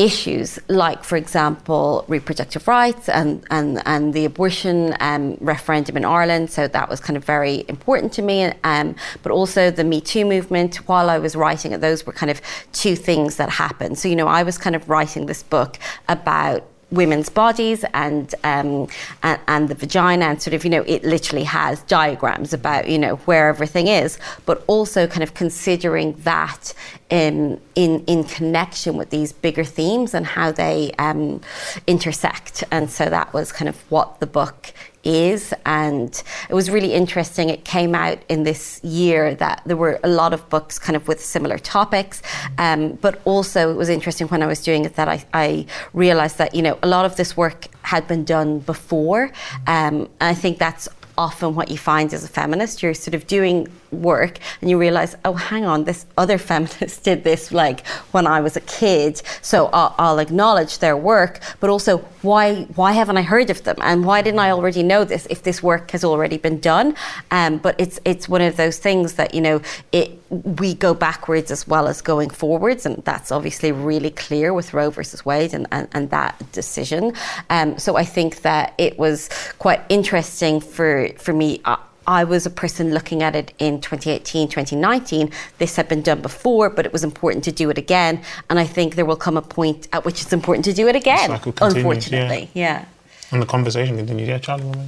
[0.00, 6.50] issues like, for example, reproductive rights and, and, and the abortion um, referendum in Ireland.
[6.50, 8.50] So that was kind of very important to me.
[8.64, 10.76] Um, but also the Me Too movement.
[10.88, 12.40] While I was writing it, those were kind of
[12.72, 13.98] two things that happened.
[13.98, 18.88] So, you know, I was kind of writing this book about women's bodies and, um,
[19.22, 22.98] and and the vagina and sort of you know it literally has diagrams about you
[22.98, 26.74] know where everything is but also kind of considering that
[27.10, 31.40] in in in connection with these bigger themes and how they um,
[31.86, 32.64] intersect.
[32.70, 34.72] And so that was kind of what the book
[35.04, 37.48] is and it was really interesting.
[37.48, 41.08] It came out in this year that there were a lot of books kind of
[41.08, 42.22] with similar topics
[42.58, 46.38] um, but also it was interesting when i was doing it that I, I realized
[46.38, 49.24] that you know a lot of this work had been done before
[49.66, 50.88] um, and i think that's
[51.20, 52.82] often what you find as a feminist.
[52.82, 57.24] You're sort of doing work and you realize oh hang on this other feminist did
[57.24, 61.98] this like when i was a kid so i'll, I'll acknowledge their work but also
[62.22, 63.76] why why haven't i heard of them?
[63.80, 66.94] And why didn't i already know this if this work has already been done?
[67.30, 71.50] Um, but it's it's one of those things that you know it we go backwards
[71.50, 75.66] as well as going forwards and that's obviously really clear with roe versus wade and,
[75.72, 77.12] and, and that decision.
[77.48, 81.76] Um, so i think that it was quite interesting for for me uh,
[82.10, 85.30] I was a person looking at it in 2018, 2019.
[85.58, 88.20] This had been done before, but it was important to do it again.
[88.50, 90.96] And I think there will come a point at which it's important to do it
[90.96, 92.50] again, unfortunately.
[92.52, 92.84] Yeah.
[93.30, 94.28] And the conversation continues.
[94.28, 94.64] Yeah, Charlie.
[94.64, 94.78] what?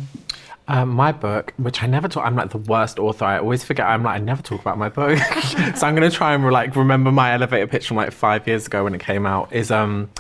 [0.67, 3.25] Um, my book, which I never talk, I'm like the worst author.
[3.25, 3.87] I always forget.
[3.87, 5.17] I'm like I never talk about my book,
[5.77, 8.83] so I'm gonna try and like remember my elevator pitch from like five years ago
[8.83, 9.53] when it came out.
[9.53, 10.11] Is um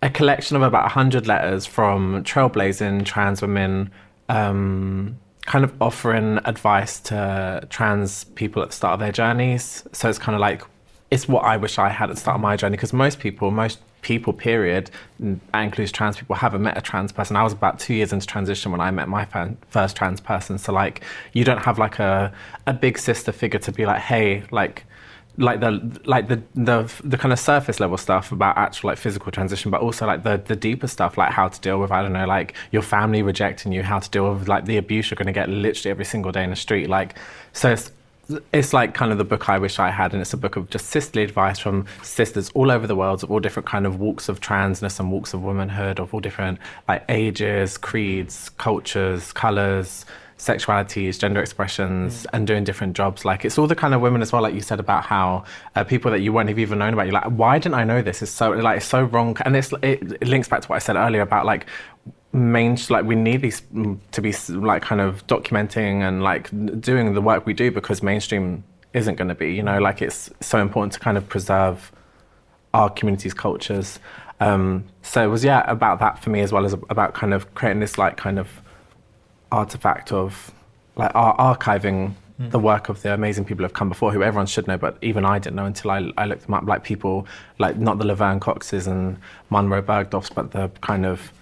[0.00, 3.90] a collection of about hundred letters from trailblazing trans women,
[4.28, 9.84] um, kind of offering advice to trans people at the start of their journeys.
[9.92, 10.62] So it's kind of like
[11.10, 13.50] it's what I wish I had at the start of my journey because most people,
[13.50, 17.36] most people, period, that includes trans people, haven't met a trans person.
[17.36, 19.26] I was about two years into transition when I met my
[19.70, 20.56] first trans person.
[20.56, 22.32] So like, you don't have like a
[22.66, 24.84] a big sister figure to be like, hey, like
[25.40, 29.32] like the like the the the kind of surface level stuff about actual like physical
[29.32, 32.12] transition, but also like the the deeper stuff, like how to deal with I don't
[32.12, 35.26] know, like your family rejecting you, how to deal with like the abuse you're going
[35.26, 36.88] to get literally every single day in the street.
[36.88, 37.16] Like,
[37.52, 37.90] so it's
[38.52, 40.70] it's like kind of the book I wish I had, and it's a book of
[40.70, 44.28] just sisterly advice from sisters all over the world, of all different kind of walks
[44.28, 50.04] of transness and walks of womanhood, of all different like ages, creeds, cultures, colors,
[50.40, 53.24] sexualities, gender expressions, and doing different jobs.
[53.24, 55.44] Like it's all the kind of women as well, like you said about how
[55.76, 57.06] uh, people that you wouldn't have even known about.
[57.06, 58.22] You're like, why didn't I know this?
[58.22, 60.78] It's so like it's so wrong, and it's it, it links back to what I
[60.78, 61.66] said earlier about like
[62.32, 66.48] main like we need these mm, to be like kind of documenting and like
[66.80, 68.62] doing the work we do because mainstream
[68.94, 71.90] isn't going to be you know like it's so important to kind of preserve
[72.72, 73.98] our communities cultures
[74.38, 77.52] um so it was yeah about that for me as well as about kind of
[77.56, 78.62] creating this like kind of
[79.52, 80.52] artifact of
[80.96, 82.14] like ar- archiving
[82.48, 84.96] the work of the amazing people who have come before who everyone should know but
[85.02, 87.26] even I didn't know until I, I looked them up like people
[87.58, 89.18] like not the Laverne Coxes and
[89.50, 91.32] Munroe Bergdorfs but the kind of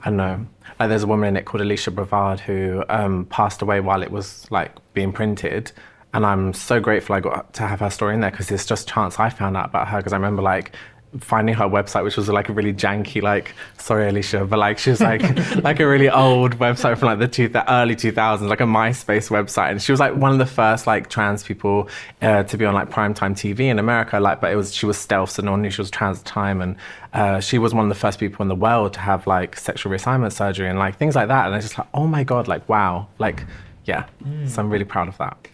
[0.00, 0.46] I don't know
[0.80, 4.10] like there's a woman in it called Aleshia Brevard who um, passed away while it
[4.10, 5.72] was like being printed
[6.14, 8.88] and I'm so grateful I got to have her story in there because it's just
[8.88, 10.74] chance I found out about her because I remember like
[11.20, 14.90] finding her website, which was like a really janky, like sorry Aleshia, but like she
[14.90, 15.22] was like
[15.64, 19.30] like a really old website from like the two, the early 2000s, like a MySpace
[19.30, 21.88] website, and she was like one of the first like trans people
[22.22, 24.18] uh, to be on like primetime TV in America.
[24.20, 26.24] Like, but it was she was stealth, so no one knew she was trans at
[26.24, 26.76] the time, and
[27.12, 29.92] uh, she was one of the first people in the world to have like sexual
[29.92, 31.46] reassignment surgery and like things like that.
[31.46, 33.44] And it's just like, oh my god, like wow, like
[33.84, 34.06] yeah.
[34.24, 34.48] Mm.
[34.48, 35.48] So I'm really proud of that.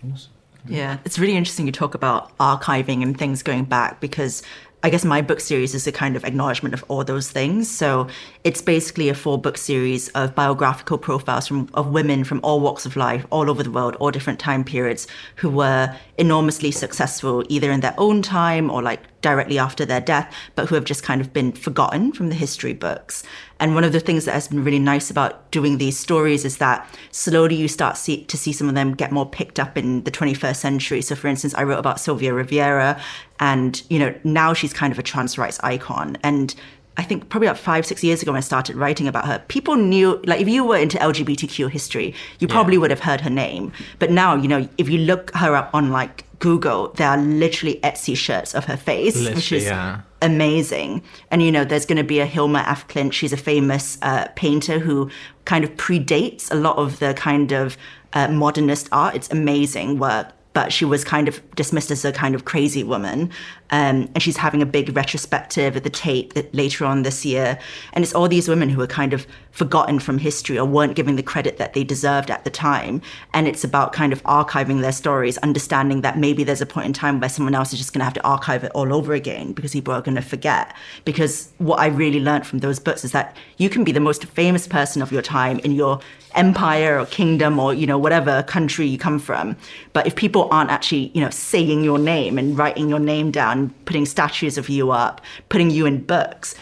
[0.67, 4.43] Yeah, it's really interesting you talk about archiving and things going back because
[4.85, 7.71] I guess my book series is a kind of acknowledgement of all those things.
[7.71, 8.09] So
[8.43, 12.85] it's basically a four book series of biographical profiles from of women from all walks
[12.85, 17.71] of life, all over the world, all different time periods, who were enormously successful either
[17.71, 21.21] in their own time or like directly after their death, but who have just kind
[21.21, 23.25] of been forgotten from the history books.
[23.59, 26.59] And one of the things that has been really nice about doing these stories is
[26.59, 30.03] that slowly you start see, to see some of them get more picked up in
[30.05, 31.01] the 21st century.
[31.01, 33.01] So, for instance, I wrote about Sylvia Rivera,
[33.41, 36.19] and you know now she's kind of a trans rights icon.
[36.23, 36.55] And
[36.97, 39.77] I think probably about five, six years ago when I started writing about her, people
[39.77, 42.81] knew, like, if you were into LGBTQ history, you probably yeah.
[42.81, 43.73] would have heard her name.
[43.99, 47.79] But now, you know, if you look her up on like Google, there are literally
[47.85, 50.01] Etsy shirts of her face, literally, which is yeah.
[50.21, 51.01] amazing.
[51.31, 53.13] And you know, there's going to be a Hilma af Klint.
[53.13, 55.09] She's a famous uh, painter who
[55.45, 57.77] kind of predates a lot of the kind of
[58.13, 59.15] uh, modernist art.
[59.15, 63.31] It's amazing work but she was kind of dismissed as a kind of crazy woman.
[63.73, 67.59] Um, and she's having a big retrospective at the Tate later on this year.
[67.95, 71.17] And it's all these women who are kind of forgotten from history or weren't given
[71.17, 73.01] the credit that they deserved at the time.
[73.33, 76.93] And it's about kind of archiving their stories, understanding that maybe there's a point in
[76.93, 79.53] time where someone else is just going to have to archive it all over again
[79.53, 80.75] because people are going to forget.
[81.07, 84.27] Because what I really learned from those books is that you can be the most
[84.27, 86.01] famous person of your time in your
[86.35, 89.57] empire or kingdom or you know whatever country you come from
[89.93, 93.62] but if people aren't actually you know saying your name and writing your name down
[93.71, 96.55] putting statues of you up putting you in books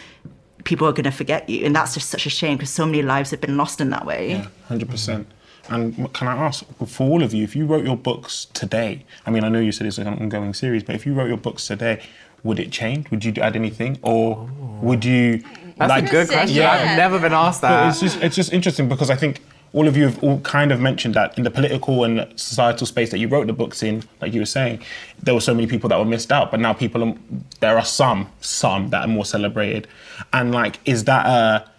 [0.63, 3.01] people are going to forget you and that's just such a shame because so many
[3.01, 5.25] lives have been lost in that way yeah 100%
[5.69, 9.31] and can I ask for all of you, if you wrote your books today, I
[9.31, 11.67] mean, I know you said it's an ongoing series, but if you wrote your books
[11.67, 12.01] today,
[12.43, 13.09] would it change?
[13.11, 14.49] Would you add anything, or
[14.81, 15.43] would you?
[15.77, 16.57] That's like, a good question.
[16.57, 16.71] Yeah.
[16.71, 17.83] I've never been asked that.
[17.83, 19.41] But it's just it's just interesting because I think
[19.73, 23.09] all of you have all kind of mentioned that in the political and societal space
[23.11, 24.83] that you wrote the books in, like you were saying,
[25.23, 26.51] there were so many people that were missed out.
[26.51, 27.15] But now people, are,
[27.61, 29.87] there are some, some that are more celebrated.
[30.33, 31.69] And like, is that a,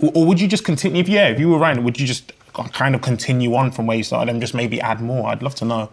[0.00, 1.00] or would you just continue?
[1.00, 3.96] If yeah, if you were writing, would you just kind of continue on from where
[3.96, 5.28] you started and just maybe add more?
[5.28, 5.90] I'd love to know.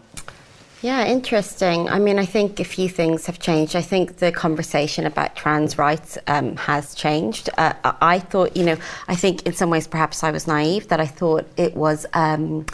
[0.85, 1.89] Yeah, interesting.
[1.89, 3.75] I mean, I think a few things have changed.
[3.75, 7.49] I think the conversation about trans rights um, has changed.
[7.57, 10.99] Uh, I thought, you know, I think in some ways perhaps I was naive that
[10.99, 12.05] I thought it was.
[12.13, 12.67] Um,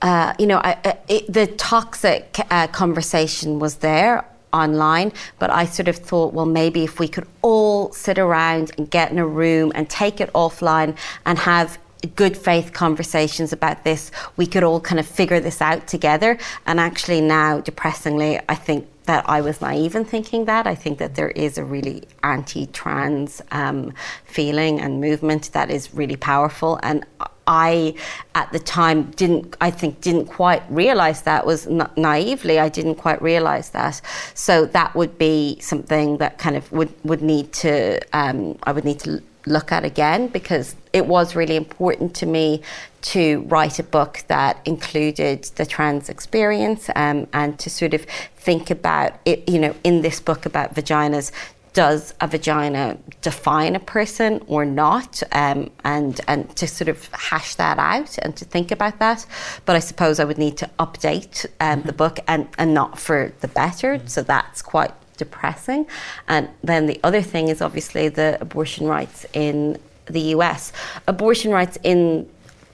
[0.00, 5.88] uh, you know, I, it, the toxic uh, conversation was there online, but I sort
[5.88, 9.72] of thought, well, maybe if we could all sit around and get in a room
[9.74, 10.96] and take it offline
[11.26, 15.86] and have good faith conversations about this, we could all kind of figure this out
[15.86, 16.38] together.
[16.66, 20.66] And actually, now, depressingly, I think that I was naive in thinking that.
[20.66, 25.94] I think that there is a really anti trans um, feeling and movement that is
[25.94, 26.78] really powerful.
[26.82, 27.06] And
[27.46, 27.94] I,
[28.34, 32.96] at the time, didn't, I think, didn't quite realize that was na- naively, I didn't
[32.96, 34.00] quite realize that.
[34.34, 38.84] So that would be something that kind of would, would need to, um, I would
[38.84, 42.62] need to look at again because it was really important to me
[43.02, 48.02] to write a book that included the trans experience um, and to sort of
[48.36, 51.30] think about it, you know, in this book about vaginas.
[51.72, 55.22] Does a vagina define a person or not?
[55.30, 59.26] Um, and and to sort of hash that out and to think about that.
[59.66, 63.30] But I suppose I would need to update um, the book and, and not for
[63.40, 64.00] the better.
[64.06, 65.86] So that's quite depressing.
[66.28, 70.72] And then the other thing is obviously the abortion rights in the US.
[71.06, 72.28] Abortion rights in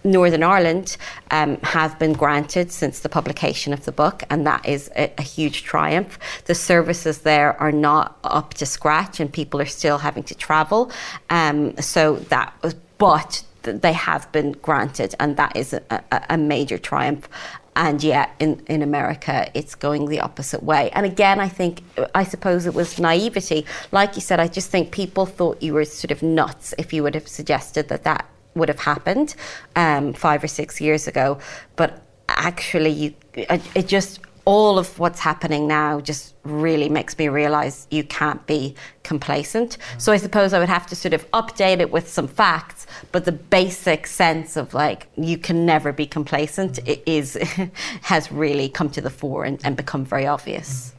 [0.05, 0.97] Northern Ireland
[1.31, 5.23] um, have been granted since the publication of the book, and that is a, a,
[5.23, 6.19] huge triumph.
[6.47, 10.91] The services there are not up to scratch, and people are still having to travel.
[11.31, 16.37] Um, so that, was, but they have been granted, and that is a, a, a
[16.37, 17.29] major triumph
[17.75, 20.91] and yet in, in America it's going the opposite way.
[20.91, 21.83] And again, I think,
[22.15, 23.65] I suppose it was naivety.
[23.93, 27.03] Like you said, I just think people thought you were sort of nuts if you
[27.03, 29.35] would have suggested that that would have happened
[29.77, 31.39] um, five or six years ago.
[31.77, 37.87] But actually, you, it just all of what's happening now just really makes me realize
[37.91, 38.75] you can't be
[39.05, 39.79] complacent.
[39.99, 43.25] So I suppose I would have to sort of update it with some facts, but
[43.25, 47.35] the basic sense of like you can never be complacent is
[48.03, 50.93] has really come to the fore and, and become very obvious.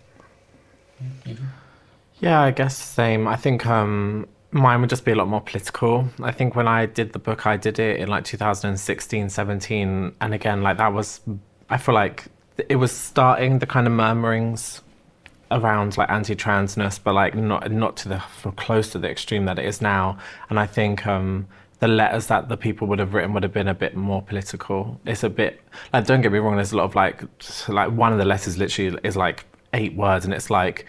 [2.19, 3.27] Yeah, I guess the same.
[3.27, 6.07] I think um, mine would just be a lot more political.
[6.21, 10.15] I think when I did the book, I did it in like 2016, 17.
[10.21, 11.19] And again, like that was,
[11.69, 12.25] I feel like
[12.69, 14.81] it was starting the kind of murmurings
[15.51, 18.17] around like anti-transness, but like not not to the
[18.55, 20.17] close to the extreme that it is now.
[20.49, 21.47] And I think um,
[21.79, 24.99] the letters that the people would have written would have been a bit more political.
[25.05, 25.61] It's a bit
[25.91, 26.55] like don't get me wrong.
[26.55, 27.23] There's a lot of like
[27.67, 30.85] like one of the letters literally is like eight words, and it's like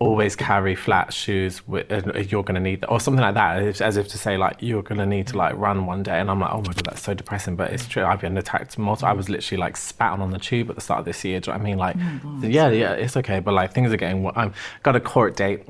[0.00, 3.80] always carry flat shoes with, uh, you're going to need or something like that as,
[3.80, 6.30] as if to say like you're going to need to like run one day and
[6.30, 9.08] i'm like oh my god that's so depressing but it's true i've been attacked multiple
[9.08, 11.40] i was literally like spat on on the tube at the start of this year
[11.40, 11.78] do you know what i mean?
[11.78, 15.36] Like oh yeah yeah it's okay but like things are getting i've got a court
[15.36, 15.64] date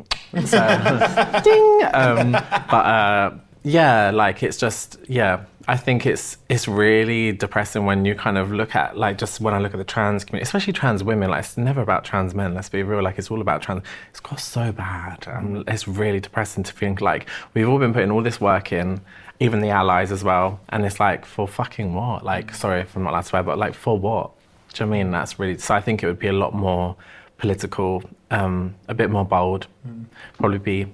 [0.44, 0.58] so
[1.44, 7.84] ding um, but uh, yeah like it's just yeah I think it's it's really depressing
[7.84, 10.44] when you kind of look at like just when I look at the trans community,
[10.44, 11.28] especially trans women.
[11.28, 12.54] Like it's never about trans men.
[12.54, 13.02] Let's be real.
[13.02, 13.82] Like it's all about trans.
[14.08, 15.28] It's got so bad.
[15.28, 19.02] Um, it's really depressing to think like we've all been putting all this work in,
[19.40, 22.24] even the allies as well, and it's like for fucking what?
[22.24, 24.30] Like sorry if I'm not allowed to swear, but like for what?
[24.72, 25.58] Do you know I mean that's really?
[25.58, 26.96] So I think it would be a lot more
[27.36, 29.66] political, um, a bit more bold.
[29.86, 30.06] Mm.
[30.38, 30.86] Probably be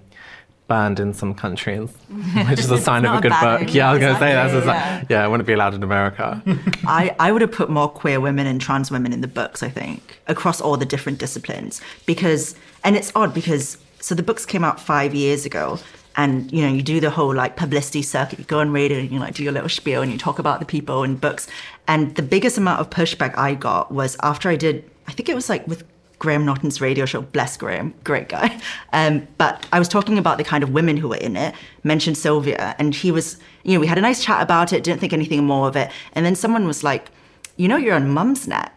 [0.75, 1.89] banned in some countries,
[2.49, 3.73] which is a sign of a good book.
[3.73, 5.05] Yeah, I was going to say that's a yeah.
[5.09, 6.43] yeah, it wouldn't be allowed in America.
[6.85, 9.69] I, I would have put more queer women and trans women in the books, I
[9.69, 11.81] think, across all the different disciplines.
[12.07, 15.79] Because, and it's odd because, so the books came out five years ago.
[16.17, 18.41] And you know, you do the whole like publicity circuit.
[18.41, 20.59] You go on radio and you like do your little spiel and you talk about
[20.59, 21.47] the people and books.
[21.87, 24.89] And the biggest amount of pushback I got was after I did.
[25.07, 25.85] I think it was like with
[26.25, 27.21] Graham Norton's radio show.
[27.21, 28.59] Bless Graham, great guy.
[28.95, 32.17] Um, but I was talking about the kind of women who were in it, mentioned
[32.17, 35.13] Sylvia, and he was, you know, we had a nice chat about it, didn't think
[35.13, 35.91] anything more of it.
[36.15, 37.11] And then someone was like,
[37.59, 38.71] you know, you're on Mumsnet.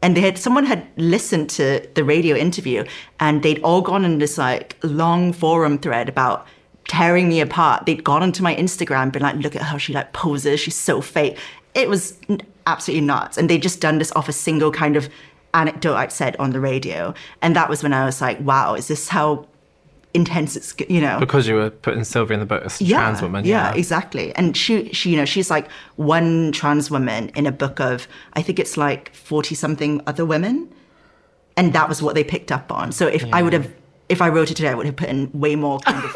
[0.00, 2.84] And they had someone had listened to the radio interview
[3.20, 6.46] and they'd all gone in this like long forum thread about
[6.88, 7.84] tearing me apart.
[7.84, 11.00] They'd gone onto my Instagram, been like, look at how she like poses, she's so
[11.00, 11.36] fake.
[11.74, 12.18] It was
[12.66, 13.36] absolutely nuts.
[13.36, 15.10] And they'd just done this off a single kind of
[15.54, 17.14] anecdote I'd said on the radio.
[17.42, 19.46] And that was when I was like, wow, is this how
[20.14, 22.96] intense it's you know because you were putting Sylvia in the book as a yeah,
[22.98, 23.72] trans woman yeah.
[23.72, 27.78] yeah exactly and she she you know she's like one trans woman in a book
[27.78, 30.72] of I think it's like 40 something other women
[31.58, 33.36] and that was what they picked up on so if yeah.
[33.36, 33.70] I would have
[34.08, 36.14] if I wrote it today, I would have put in way more kind of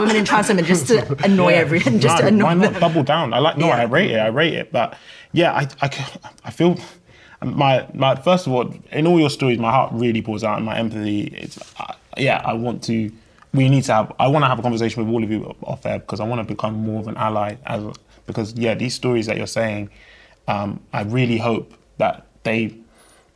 [0.00, 1.58] women and trans women just to annoy yeah.
[1.58, 2.44] everyone, just no, to annoy.
[2.44, 3.32] Why not double down?
[3.32, 3.76] I like no, yeah.
[3.76, 4.96] I rate it, I rate it, but
[5.32, 5.90] yeah, I, I,
[6.44, 6.78] I feel
[7.42, 10.66] my my first of all, in all your stories, my heart really pours out, and
[10.66, 11.22] my empathy.
[11.28, 13.10] It's uh, yeah, I want to.
[13.52, 14.12] We need to have.
[14.18, 16.40] I want to have a conversation with all of you off air because I want
[16.40, 17.56] to become more of an ally.
[17.66, 17.82] As
[18.26, 19.90] because yeah, these stories that you're saying,
[20.48, 22.76] um, I really hope that they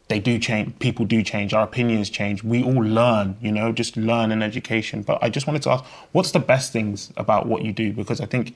[0.09, 0.79] they do change.
[0.81, 1.55] People do change.
[1.55, 2.45] Our opinions change.
[2.45, 3.37] We all learn.
[3.41, 5.03] You know, just learn in education.
[5.03, 7.93] But I just wanted to ask, what's the best things about what you do?
[7.93, 8.55] Because I think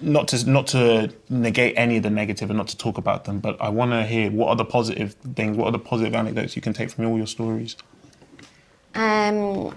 [0.00, 3.40] not to not to negate any of the negative and not to talk about them,
[3.40, 6.56] but I want to hear what are the positive things, what are the positive anecdotes
[6.56, 7.76] you can take from all your stories.
[8.94, 9.74] Um,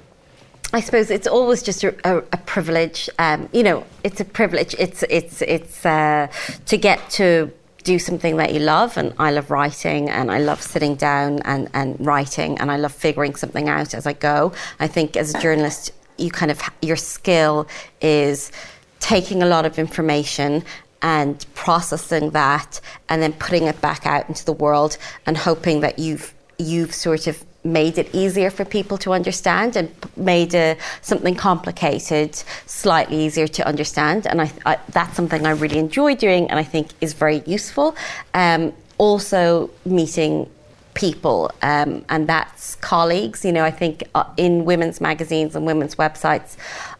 [0.71, 3.10] I suppose it's always just a, a, a privilege.
[3.19, 4.76] Um, you know, it's a privilege.
[4.80, 6.28] It's it's it's uh,
[6.65, 7.52] to get to
[7.84, 11.69] do something that you love and I love writing and I love sitting down and,
[11.73, 14.54] and writing and I love figuring something out as I go.
[14.80, 17.67] I think as a journalist you kind of your skill
[18.02, 18.52] is
[19.04, 20.63] taking a lot of information
[21.02, 26.00] and processing that and then putting it back out into the world and hoping that
[26.00, 31.36] you've you've sort of made it easier for people to understand and made uh, something
[31.36, 32.34] complicated
[32.66, 34.26] slightly easier to understand.
[34.26, 37.96] And I, I, that's something I really enjoy doing and I think is very useful.
[38.34, 40.50] Um, also meeting
[40.94, 43.44] people um, and that's colleagues.
[43.44, 46.56] You know I think uh, in women's magazines and women's websites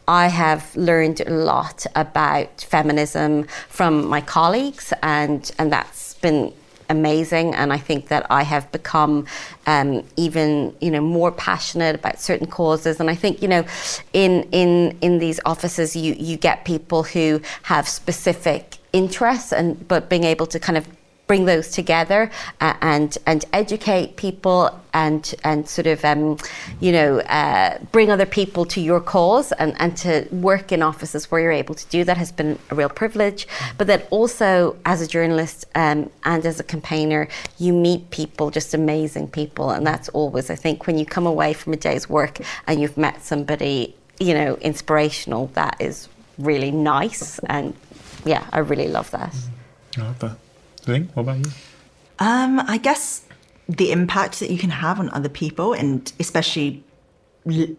[0.08, 6.54] I have learned a lot about feminism from my colleagues, and, and that's been
[6.90, 7.56] amazing.
[7.56, 9.26] And I think that I have become
[9.68, 13.00] um, even you know more passionate about certain causes.
[13.00, 13.66] And I think you know
[14.14, 20.10] in in in these offices you you get people who have specific interests and but
[20.10, 20.88] being able to kind of
[21.28, 26.38] bring those together uh, and and educate people and and sort of um,
[26.80, 31.32] you know uh, bring other people to your cause and, and to work in offices
[31.32, 33.48] where you're able to do that has been a real privilege.
[33.78, 38.74] But then also as a journalist um, and as a campaigner you meet people just
[38.74, 39.72] amazing people.
[39.72, 42.98] And that's always I think when you come away from a day's work and you've
[42.98, 47.40] met somebody you know inspirational that is really nice.
[47.40, 47.74] And
[48.26, 49.34] yeah I really love that.
[49.98, 50.43] I love that.
[50.86, 51.52] Zing, what about you?
[52.20, 53.26] Um, I guess
[53.68, 56.84] the impact that you can have on other people, and especially
[57.50, 57.76] l-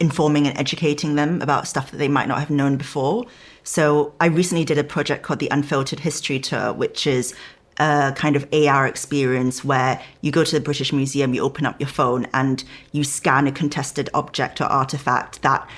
[0.00, 3.24] informing and educating them about stuff that they might not have known before.
[3.62, 7.34] So I recently did a project called the Unfiltered History Tour, which is
[7.78, 11.80] a kind of AR experience where you go to the British Museum, you open up
[11.80, 15.68] your phone, and you scan a contested object or artifact that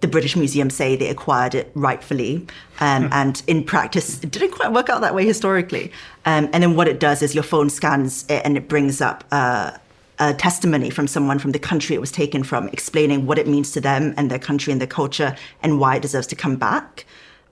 [0.00, 2.46] the British Museum say they acquired it rightfully,
[2.80, 5.92] um, and in practice, it didn't quite work out that way historically.
[6.24, 9.24] Um, and then what it does is your phone scans it and it brings up
[9.32, 9.72] uh,
[10.18, 13.72] a testimony from someone from the country it was taken from, explaining what it means
[13.72, 17.06] to them and their country and their culture and why it deserves to come back.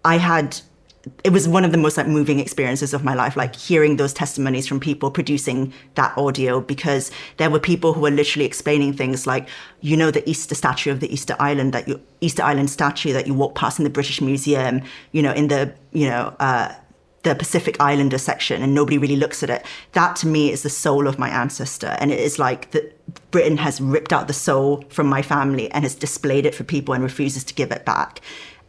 [0.05, 0.61] I had
[1.25, 4.13] it was one of the most like moving experiences of my life like hearing those
[4.13, 9.27] testimonies from people producing that audio because there were people who were literally explaining things
[9.27, 9.49] like
[9.81, 13.27] you know the easter statue of the easter island that you easter island statue that
[13.27, 14.83] you walk past in the british museum
[15.13, 16.73] you know in the you know uh,
[17.25, 19.65] the Pacific Islander section and nobody really looks at it.
[19.93, 21.97] That to me is the soul of my ancestor.
[21.99, 22.95] And it is like that
[23.31, 26.95] Britain has ripped out the soul from my family and has displayed it for people
[26.95, 28.21] and refuses to give it back.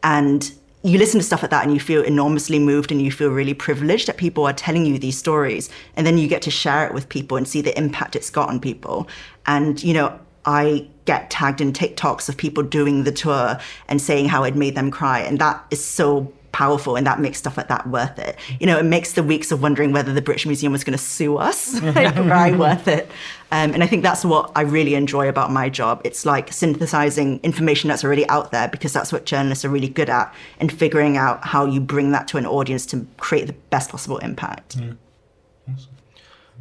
[0.04, 3.30] And you listen to stuff like that and you feel enormously moved and you feel
[3.30, 6.88] really privileged that people are telling you these stories and then you get to share
[6.88, 9.08] it with people and see the impact it's got on people.
[9.46, 13.60] And you know i get tagged in tiktoks of people doing the tour
[13.90, 17.38] and saying how it made them cry and that is so powerful and that makes
[17.38, 20.22] stuff like that worth it you know it makes the weeks of wondering whether the
[20.22, 23.10] british museum was going to sue us very worth it
[23.54, 27.40] um, and i think that's what i really enjoy about my job it's like synthesizing
[27.44, 31.16] information that's already out there because that's what journalists are really good at and figuring
[31.16, 34.76] out how you bring that to an audience to create the best possible impact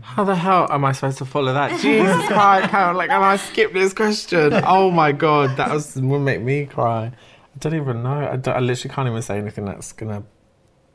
[0.00, 1.80] How the hell am I supposed to follow that?
[1.86, 4.52] Jesus Christ, Carol, like, and I skipped this question.
[4.64, 7.12] Oh my God, that was will make me cry.
[7.58, 8.28] I don't even know.
[8.30, 10.22] I, don't- I literally can't even say anything that's gonna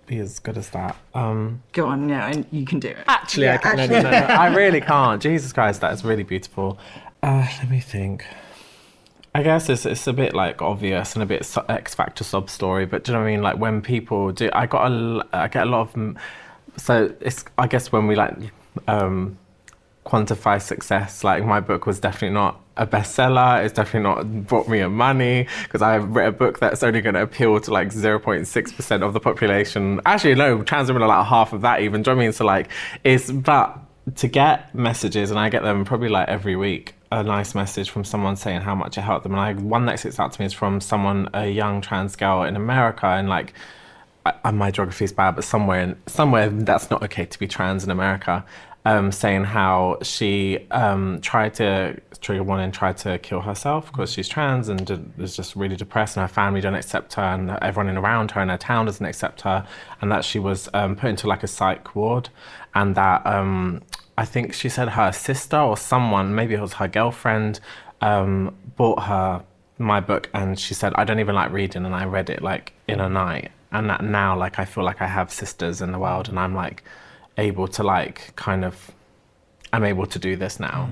[0.06, 0.96] be as good as that.
[1.14, 3.78] Um, go on yeah and you can do it actually, I can't.
[3.78, 5.22] No, no, no, no, I really can't.
[5.22, 6.78] Jesus Christ, that is really beautiful.
[7.22, 8.26] Uh, let me think.
[9.36, 12.50] I guess it's it's a bit like obvious and a bit so- X Factor sub
[12.50, 13.42] story, but do you know what I mean?
[13.42, 16.18] Like when people do, I got a, l- I get a lot of,
[16.78, 18.36] so it's I guess when we like
[18.88, 19.38] um,
[20.06, 23.64] quantify success, like my book was definitely not a bestseller.
[23.64, 27.16] It's definitely not brought me a money because I read a book that's only going
[27.16, 30.02] to appeal to like 0.6 percent of the population.
[30.06, 32.02] Actually, no, trans women are like half of that even.
[32.02, 32.34] Do you know I mean?
[32.34, 32.70] So like,
[33.04, 33.80] it's but
[34.16, 36.96] to get messages, and I get them probably like every week.
[37.12, 40.00] A nice message from someone saying how much it helped them, and I one that
[40.00, 43.54] sticks out to me is from someone, a young trans girl in America, and like
[44.52, 47.92] my geography is bad, but somewhere in, somewhere that's not okay to be trans in
[47.92, 48.44] America,
[48.86, 54.12] um, saying how she um, tried to trigger one and tried to kill herself because
[54.12, 57.52] she's trans and d- is just really depressed, and her family don't accept her, and
[57.62, 59.66] everyone in around her and her town doesn't accept her,
[60.02, 62.30] and that she was um, put into like a psych ward,
[62.76, 63.82] and that um,
[64.18, 67.60] I think she said her sister or someone, maybe it was her girlfriend,
[68.02, 69.44] um, bought her
[69.78, 72.74] my book and she said i don't even like reading and i read it like
[72.88, 76.00] in a night and that now like i feel like i have sisters in the
[76.00, 76.84] world and i'm like
[77.38, 78.92] able to like kind of
[79.72, 80.90] i'm able to do this now.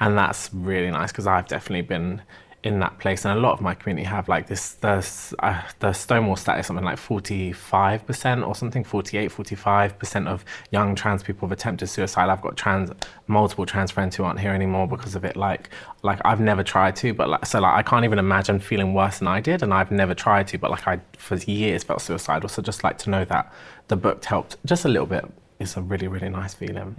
[0.00, 2.22] And that's really nice because i've definitely been
[2.64, 5.04] in that place and a lot of my community have like this the,
[5.40, 11.24] uh, the stonewall stat is something like 45% or something 48 45% of young trans
[11.24, 12.28] people have attempted suicide.
[12.28, 12.92] I've got trans
[13.26, 15.70] multiple trans friends who aren't here anymore because of it like
[16.02, 19.18] like i've never tried to but like so like i can't even imagine feeling worse
[19.18, 22.48] than i did and i've never tried to but like i for years felt suicidal.
[22.48, 23.52] So just like to know that
[23.88, 25.24] the book helped just a little bit
[25.62, 26.94] is a really really nice feeling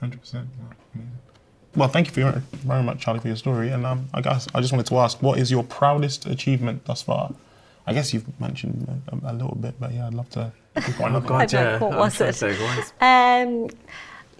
[0.00, 0.48] Hundred percent.
[1.74, 3.70] Well, thank you for your, very much, Charlie, for your story.
[3.70, 7.02] And um, I guess I just wanted to ask, what is your proudest achievement thus
[7.02, 7.34] far?
[7.86, 10.52] I guess you've mentioned a, a little bit, but yeah, I'd love to.
[10.74, 11.28] if you've got another.
[11.28, 11.78] God, yeah.
[11.78, 12.42] What was it?
[13.00, 13.68] Um,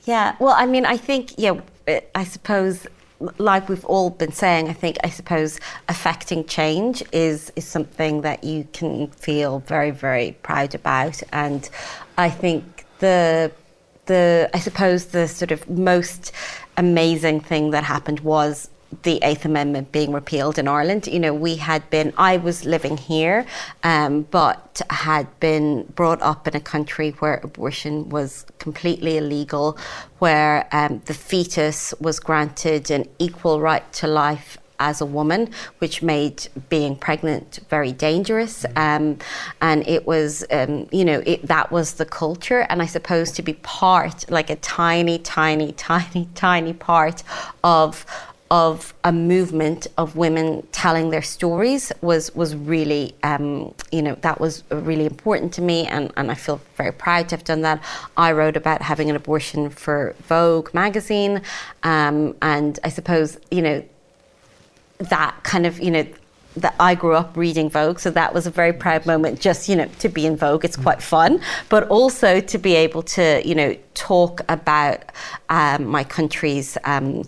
[0.05, 1.61] yeah, well, I mean, I think, yeah,
[2.15, 2.87] I suppose,
[3.39, 8.45] like we've all been saying, I think, I suppose, affecting change is is something that
[8.45, 11.69] you can feel very, very proud about, and
[12.17, 13.53] I think the
[14.07, 16.33] the I suppose the sort of most
[16.77, 18.71] amazing thing that happened was
[19.03, 21.07] the Eighth Amendment being repealed in Ireland.
[21.07, 23.45] You know, we had been, I was living here,
[23.83, 29.77] um, but had been brought up in a country where abortion was completely illegal,
[30.19, 36.03] where um, the fetus was granted an equal right to life as a woman, which
[36.03, 38.65] made being pregnant very dangerous.
[38.77, 39.19] Um,
[39.61, 42.67] and it was, um, you know, it, that was the culture.
[42.69, 47.23] And I suppose to be part, like a tiny, tiny, tiny, tiny part
[47.65, 48.07] of
[48.51, 54.41] of a movement of women telling their stories was was really um, you know that
[54.41, 57.83] was really important to me and, and I feel very proud to have done that.
[58.17, 61.43] I wrote about having an abortion for Vogue magazine
[61.83, 63.85] um, and I suppose you know
[64.99, 66.07] that kind of, you know,
[66.57, 69.41] that I grew up reading Vogue, so that was a very proud moment.
[69.41, 73.03] Just you know, to be in Vogue, it's quite fun, but also to be able
[73.03, 75.03] to you know talk about
[75.49, 76.77] um, my country's.
[76.85, 77.25] Um,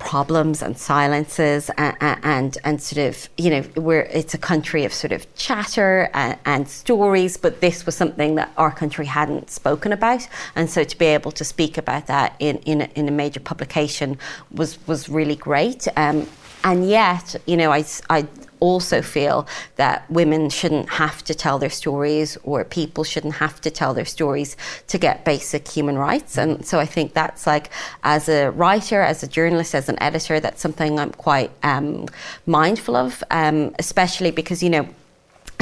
[0.00, 4.92] problems and silences and, and, and sort of you know where it's a country of
[4.92, 9.92] sort of chatter and, and, stories but this was something that our country hadn't spoken
[9.92, 10.26] about
[10.56, 13.40] and so to be able to speak about that in in a, in a major
[13.40, 14.18] publication
[14.50, 16.26] was was really great um,
[16.64, 18.26] and yet, you know, I, I
[18.58, 19.46] also feel
[19.76, 24.06] that women shouldn't have to tell their stories or people shouldn't have to tell their
[24.06, 24.56] stories
[24.88, 26.38] to get basic human rights.
[26.38, 27.70] And so I think that's like,
[28.02, 32.06] as a writer, as a journalist, as an editor, that's something I'm quite um,
[32.46, 34.88] mindful of, um, especially because, you know,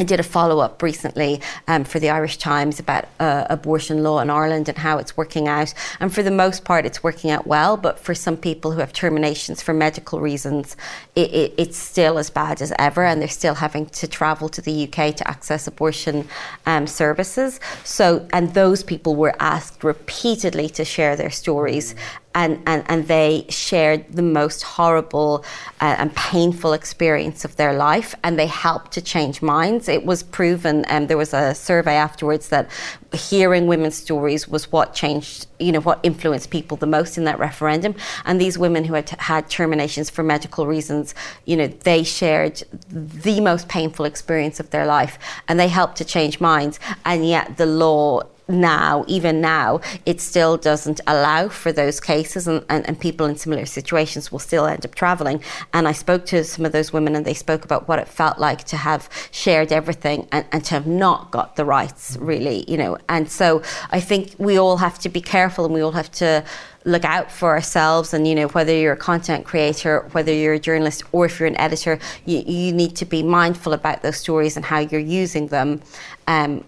[0.02, 4.18] I did a follow up recently um, for the Irish Times about uh, abortion law
[4.18, 5.72] in Ireland and how it's working out.
[6.00, 7.76] And for the most part, it's working out well.
[7.76, 10.76] But for some people who have terminations for medical reasons,
[11.14, 13.04] it, it, it's still as bad as ever.
[13.04, 16.26] And they're still having to travel to the UK to access abortion
[16.66, 17.60] um, services.
[17.84, 21.94] So, and those people were asked repeatedly to share their stories
[22.34, 25.44] and, and, and they shared the most horrible
[25.80, 29.88] uh, and painful experience of their life and they helped to change minds.
[29.88, 32.70] It was proven, and um, there was a survey afterwards that
[33.12, 37.38] hearing women's stories was what changed, you know, what influenced people the most in that
[37.38, 37.94] referendum.
[38.24, 41.14] And these women who had had terminations for medical reasons,
[41.44, 45.18] you know, they shared the most painful experience of their life
[45.48, 46.80] and they helped to change minds.
[47.04, 48.22] And yet the law
[48.52, 53.36] now, even now, it still doesn't allow for those cases, and, and, and, people in
[53.36, 55.42] similar situations will still end up traveling.
[55.72, 58.38] And I spoke to some of those women, and they spoke about what it felt
[58.38, 62.76] like to have shared everything and, and to have not got the rights, really, you
[62.76, 62.98] know.
[63.08, 66.44] And so I think we all have to be careful and we all have to
[66.84, 70.58] look out for ourselves and you know whether you're a content creator whether you're a
[70.58, 74.56] journalist or if you're an editor you, you need to be mindful about those stories
[74.56, 75.80] and how you're using them
[76.26, 76.64] um,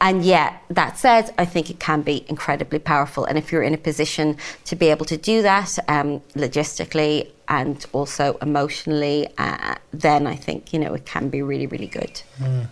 [0.00, 3.24] and yet, that said, I think it can be incredibly powerful.
[3.24, 4.36] And if you're in a position
[4.66, 10.72] to be able to do that um, logistically and also emotionally, uh, then I think
[10.72, 12.20] you know it can be really, really good.
[12.38, 12.66] Mm.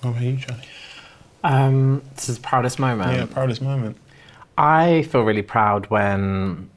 [0.00, 0.62] What about you, Johnny?
[1.44, 3.12] Um, this is the proudest moment.
[3.12, 3.98] Yeah, proudest moment.
[4.56, 6.70] I feel really proud when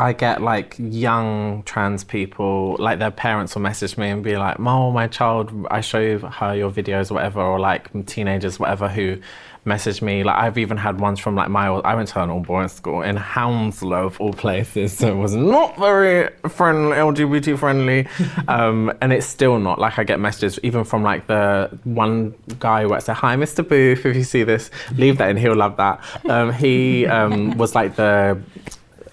[0.00, 4.58] I get like young trans people, like their parents will message me and be like,
[4.58, 9.20] "Mom, my child, I show her your videos or whatever," or like teenagers, whatever, who
[9.66, 10.24] message me.
[10.24, 12.72] Like I've even had ones from like my old, I went to an all boys
[12.72, 18.08] school in Hounslow of all places, so it was not very friendly, LGBT friendly,
[18.48, 19.78] um, and it's still not.
[19.78, 23.66] Like I get messages even from like the one guy who said, "Hi, Mr.
[23.68, 25.36] Booth, if you see this, leave that in.
[25.36, 28.40] He'll love that." Um, he um, was like the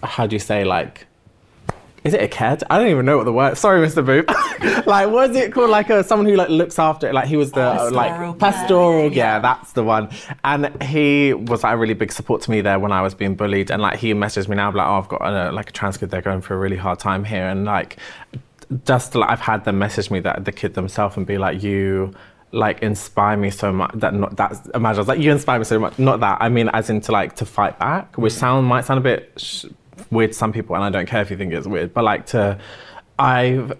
[0.03, 1.07] how do you say like
[2.07, 2.63] is it a ked?
[2.69, 3.57] I don't even know what the word.
[3.57, 4.01] Sorry, Mr.
[4.01, 4.85] Boop.
[4.85, 5.69] like, what is it called?
[5.69, 7.13] Like a, someone who like looks after it.
[7.13, 9.03] Like he was the uh, pastoral like pastoral.
[9.11, 9.15] Yeah.
[9.15, 9.39] yeah.
[9.39, 10.09] that's the one.
[10.45, 13.35] And he was like a really big support to me there when I was being
[13.35, 13.71] bullied.
[13.71, 16.09] And like he messaged me now, like, oh, I've got a, like a trans kid.
[16.09, 17.45] They're going through a really hard time here.
[17.45, 17.97] And like,
[18.85, 22.13] just like I've had them message me that the kid themselves and be like, you
[22.53, 25.65] like inspire me so much that not that imagine I was like you inspire me
[25.65, 28.85] so much not that I mean as into like to fight back which sound might
[28.85, 29.65] sound a bit sh-
[30.11, 32.25] weird to some people and I don't care if you think it's weird but like
[32.27, 32.59] to
[33.19, 33.73] I've,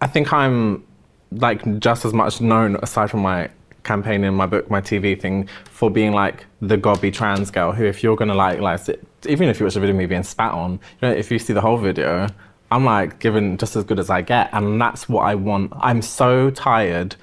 [0.00, 0.84] I think I'm
[1.32, 3.50] like just as much known aside from my
[3.82, 7.84] campaign in my book my TV thing for being like the gobby trans girl who
[7.84, 8.80] if you're gonna like like
[9.26, 11.38] even if you watch a video of me being spat on you know if you
[11.38, 12.26] see the whole video
[12.70, 16.02] I'm like given just as good as I get and that's what I want I'm
[16.02, 17.16] so tired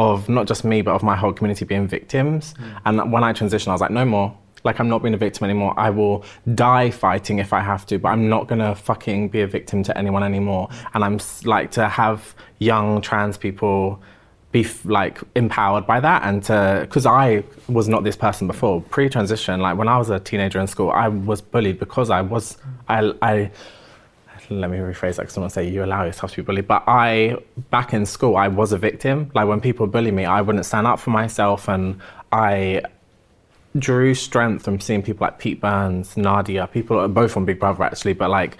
[0.00, 2.54] of not just me, but of my whole community being victims.
[2.54, 2.80] Mm.
[2.86, 4.36] And when I transitioned, I was like, no more.
[4.64, 5.74] Like, I'm not being a victim anymore.
[5.78, 9.46] I will die fighting if I have to, but I'm not gonna fucking be a
[9.46, 10.68] victim to anyone anymore.
[10.94, 14.02] And I'm like to have young trans people
[14.52, 19.60] be like empowered by that and to because I was not this person before pre-transition
[19.60, 22.58] like when I was a teenager in school I was bullied because I was
[22.88, 23.52] I I
[24.50, 26.66] let me rephrase that because to say you allow yourself to be bullied.
[26.66, 27.36] But I,
[27.70, 29.30] back in school, I was a victim.
[29.34, 32.00] Like when people bully me, I wouldn't stand up for myself, and
[32.32, 32.82] I
[33.78, 37.84] drew strength from seeing people like Pete Burns, Nadia, people are both on Big Brother
[37.84, 38.58] actually, but like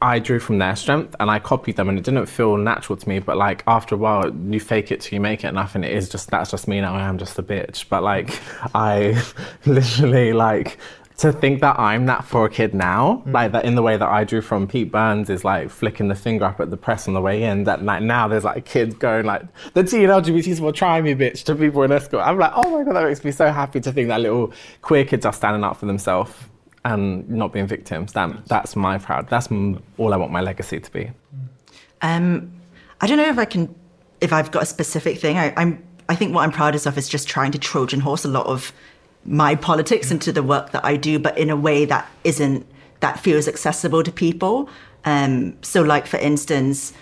[0.00, 3.08] I drew from their strength and I copied them and it didn't feel natural to
[3.08, 3.18] me.
[3.18, 6.08] But like after a while, you fake it till you make it, and it is
[6.08, 6.94] just that's just me now.
[6.94, 7.88] I am just a bitch.
[7.88, 8.38] But like
[8.74, 9.20] I
[9.66, 10.78] literally like
[11.20, 13.32] to think that I'm that for a kid now, mm.
[13.34, 16.14] like that in the way that I drew from Pete Burns is like flicking the
[16.14, 17.64] finger up at the press on the way in.
[17.64, 19.42] That like now there's like kids going like
[19.74, 22.26] the T and LGBTs will try me, bitch, to people in escort.
[22.26, 25.04] I'm like, oh my god, that makes me so happy to think that little queer
[25.04, 26.32] kids are standing up for themselves
[26.86, 28.14] and not being victims.
[28.14, 29.28] That that's my proud.
[29.28, 29.48] That's
[29.98, 31.10] all I want my legacy to be.
[32.00, 32.50] Um,
[33.02, 33.74] I don't know if I can,
[34.22, 35.36] if I've got a specific thing.
[35.36, 35.84] I, I'm.
[36.08, 38.72] I think what I'm proudest of is just trying to Trojan horse a lot of
[39.24, 42.66] my politics into the work that I do, but in a way that isn't
[43.00, 44.68] that feels accessible to people.
[45.04, 46.92] Um, so, like for instance,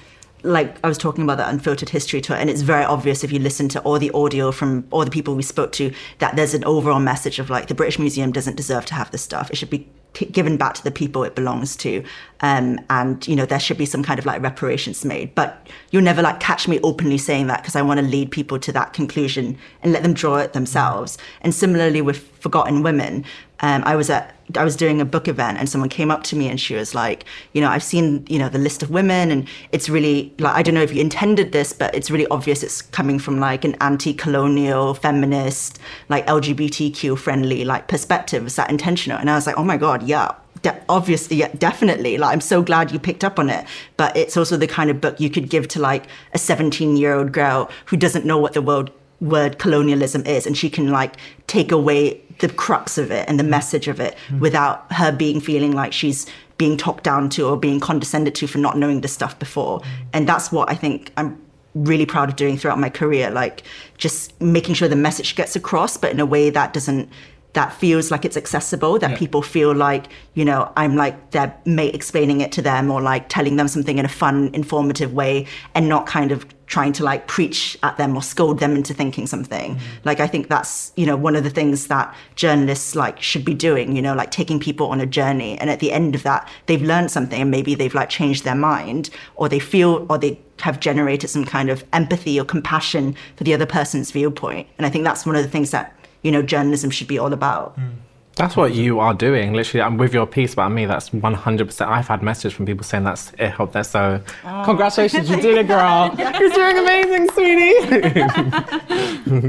[0.43, 3.39] like I was talking about that unfiltered history tour, and it's very obvious if you
[3.39, 6.65] listen to all the audio from all the people we spoke to that there's an
[6.65, 9.51] overall message of like the British Museum doesn't deserve to have this stuff.
[9.51, 9.89] It should be
[10.27, 12.05] given back to the people it belongs to
[12.41, 16.03] um, and you know there should be some kind of like reparations made but you'll
[16.03, 18.93] never like catch me openly saying that because i want to lead people to that
[18.93, 23.25] conclusion and let them draw it themselves and similarly with forgotten women
[23.61, 26.37] um, I was at I was doing a book event and someone came up to
[26.37, 29.31] me and she was like, you know, I've seen you know the list of women
[29.31, 32.63] and it's really like I don't know if you intended this, but it's really obvious
[32.63, 38.47] it's coming from like an anti-colonial, feminist, like LGBTQ friendly like perspective.
[38.47, 39.19] Is that intentional?
[39.19, 40.33] And I was like, oh my god, yeah.
[40.63, 42.19] De- obviously, yeah, definitely.
[42.19, 43.65] Like, I'm so glad you picked up on it.
[43.97, 47.15] But it's also the kind of book you could give to like a 17 year
[47.15, 48.91] old girl who doesn't know what the world
[49.21, 53.45] word colonialism is, and she can like take away the crux of it and the
[53.45, 54.39] message of it mm.
[54.41, 58.59] without her being feeling like she's being talked down to or being condescended to for
[58.59, 59.81] not knowing this stuff before.
[59.81, 59.87] Mm.
[60.13, 61.41] And that's what I think I'm
[61.75, 63.63] really proud of doing throughout my career, like
[63.97, 67.09] just making sure the message gets across, but in a way that doesn't
[67.55, 69.17] that feels like it's accessible, that yeah.
[69.17, 73.29] people feel like, you know, I'm like their mate explaining it to them or like
[73.29, 77.27] telling them something in a fun, informative way and not kind of trying to like
[77.27, 79.75] preach at them or scold them into thinking something.
[79.75, 79.87] Mm-hmm.
[80.05, 83.55] Like I think that's, you know, one of the things that journalists like should be
[83.55, 85.59] doing, you know, like taking people on a journey.
[85.59, 88.55] And at the end of that, they've learned something and maybe they've like changed their
[88.55, 93.45] mind or they feel or they have generated some kind of empathy or compassion for
[93.45, 94.69] the other person's viewpoint.
[94.77, 97.33] And I think that's one of the things that you know journalism should be all
[97.33, 97.79] about.
[97.79, 97.93] Mm.
[98.39, 99.83] That's what you are doing, literally.
[99.83, 100.87] I'm with your piece about me.
[100.87, 101.89] That's 100%.
[101.89, 103.83] I've had messages from people saying that's it helped there.
[103.83, 104.63] So, oh.
[104.65, 106.15] congratulations, you did it, girl.
[106.17, 107.81] You're doing amazing, sweetie.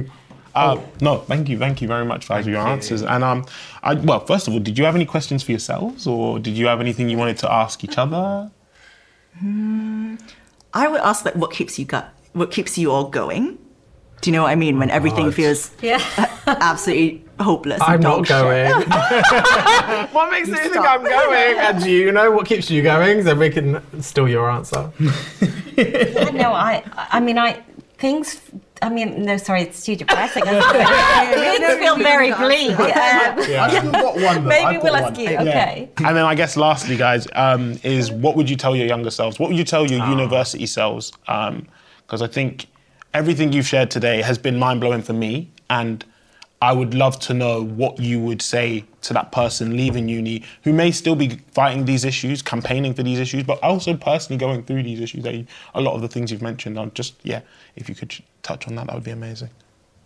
[0.55, 3.03] uh, no, thank you, thank you very much for your answers.
[3.03, 3.45] And um,
[3.83, 6.65] I, well, first of all, did you have any questions for yourselves, or did you
[6.65, 8.49] have anything you wanted to ask each other?
[9.43, 10.19] Mm,
[10.73, 13.59] I would ask like, what keeps you gut, what keeps you all going?
[14.21, 14.79] Do you know what I mean?
[14.79, 15.35] When everything God.
[15.35, 15.99] feels yeah.
[16.47, 17.81] absolutely hopeless.
[17.81, 18.69] I'm not going.
[20.11, 21.57] what makes you think I'm going?
[21.57, 23.23] And do you know what keeps you going?
[23.23, 24.91] So we can steal your answer.
[25.77, 27.63] yeah, no, I, I mean, I
[27.97, 28.41] things.
[28.81, 30.43] I mean, no, sorry, it's too depressing.
[30.43, 32.77] things feel very bleak.
[32.79, 33.91] Yeah.
[33.91, 34.45] got one.
[34.45, 35.37] Maybe we'll ask you.
[35.37, 35.89] Okay.
[35.97, 39.37] And then I guess lastly, guys, um, is what would you tell your younger selves?
[39.37, 40.09] What would you tell your oh.
[40.09, 41.11] university selves?
[41.11, 42.67] Because um, I think
[43.13, 46.05] everything you've shared today has been mind blowing for me, and
[46.61, 50.73] I would love to know what you would say to that person leaving uni who
[50.73, 54.83] may still be fighting these issues, campaigning for these issues, but also personally going through
[54.83, 55.25] these issues.
[55.25, 57.41] A lot of the things you've mentioned are just, yeah,
[57.77, 59.49] if you could touch on that, that would be amazing.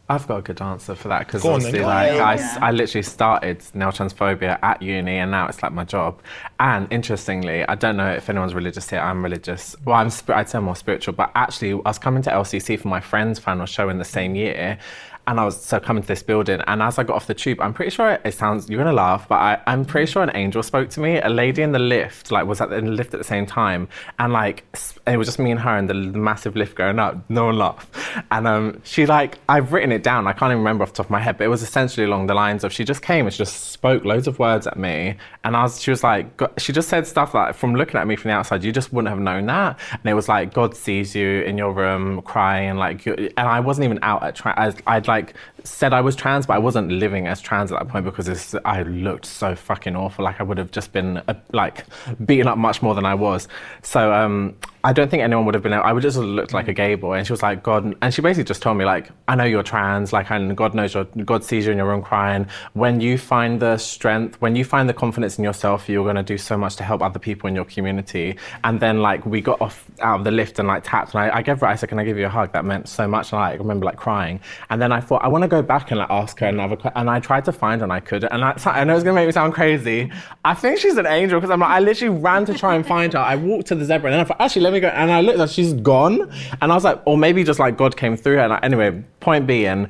[0.10, 3.90] I've got a good answer for that because obviously, like, I, I literally started nail
[3.90, 6.22] transphobia at uni, and now it's like my job.
[6.60, 9.00] And interestingly, I don't know if anyone's religious here.
[9.00, 9.78] I'm religious.
[9.86, 13.00] Well, I'm I'd say more spiritual, but actually, I was coming to LCC for my
[13.00, 14.78] friend's final show in the same year,
[15.26, 17.62] and I was so coming to this building, and as I got off the tube,
[17.62, 20.62] I'm pretty sure it sounds you're gonna laugh, but I, I'm pretty sure an angel
[20.64, 21.22] spoke to me.
[21.22, 23.88] A lady in the lift, like, was at the, the lift at the same time,
[24.20, 24.66] and like
[25.08, 27.18] it was just me and her and the, the massive lift going up.
[27.30, 27.96] No one laughed,
[28.32, 30.28] and um, she like I've written it down.
[30.28, 32.28] I can't even remember off the top of my head, but it was essentially along
[32.28, 35.18] the lines of she just came and she just spoke loads of words at me,
[35.44, 38.16] and I was she was like she just said stuff like from looking at me
[38.16, 41.16] from the outside, you just wouldn't have known that, and it was like God sees
[41.16, 45.34] you in your room crying, like, and I wasn't even out at tra- I'd like
[45.64, 48.84] said I was trans, but I wasn't living as trans at that point because I
[48.84, 50.26] looked so fucking awful.
[50.26, 51.86] Like I would have just been uh, like
[52.26, 53.48] beaten up much more than I was.
[53.82, 55.74] So um, I don't think anyone would have been.
[55.74, 58.14] I would just have looked like a gay boy, and she was like, "God," and
[58.14, 61.06] she basically just told me like, "I know you're trans, like, and God knows your
[61.06, 62.48] God sees you in your room crying.
[62.74, 66.38] When you find the strength, when you find the confidence in yourself, you're gonna do
[66.38, 69.90] so much to help other people in your community." And then like we got off
[70.00, 72.00] out of the lift and like tapped, and I, I gave her, I said, "Can
[72.00, 74.40] I give you a hug?" That meant so much, and I, like, remember like crying.
[74.70, 76.92] And then I thought I want to go back and like ask her another, que-
[76.96, 78.32] and I tried to find her and I couldn't.
[78.32, 80.12] And I, I know it's gonna make me sound crazy.
[80.44, 83.14] I think she's an angel because I'm like, I literally ran to try and find
[83.14, 83.20] her.
[83.20, 84.88] I walked to the zebra, and then I thought, actually, let me go.
[84.88, 86.32] And I looked, and she's gone.
[86.62, 88.42] And I was like, or maybe just like God came through her.
[88.44, 89.90] And I, anyway, point being,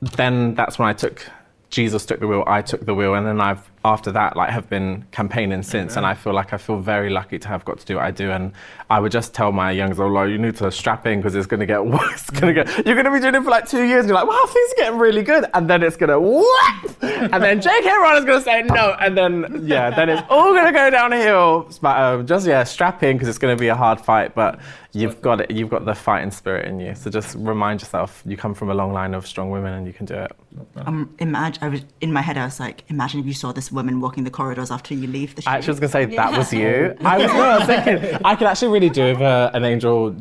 [0.00, 1.26] then that's when I took
[1.72, 4.68] Jesus took the wheel, I took the wheel, and then I've after that like have
[4.68, 7.84] been campaigning since, and I feel like I feel very lucky to have got to
[7.84, 8.30] do what I do.
[8.30, 8.52] And
[8.88, 11.46] I would just tell my youngs, oh, like, you need to strap in because it's
[11.46, 12.28] going to get worse.
[12.28, 14.18] It's gonna get, you're going to be doing it for like two years, and you're
[14.18, 17.02] like, wow, things are getting really good, and then it's going to what?
[17.02, 17.88] and then J.K.
[17.88, 21.68] is going to say no, and then yeah, then it's all going to go downhill.
[21.80, 24.60] But um, just yeah, strap in because it's going to be a hard fight, but
[24.92, 25.50] you've got it.
[25.50, 26.94] You've got the fighting spirit in you.
[26.94, 29.92] So just remind yourself, you come from a long line of strong women, and you
[29.92, 30.32] can do it.
[30.76, 32.36] Um, imagine, I was in my head.
[32.36, 35.34] I was like, imagine if you saw this woman walking the corridors after you leave
[35.34, 35.50] the show.
[35.50, 36.94] I actually was gonna say that was you.
[37.04, 40.14] I was, no, I was thinking I could actually really do with uh, an angel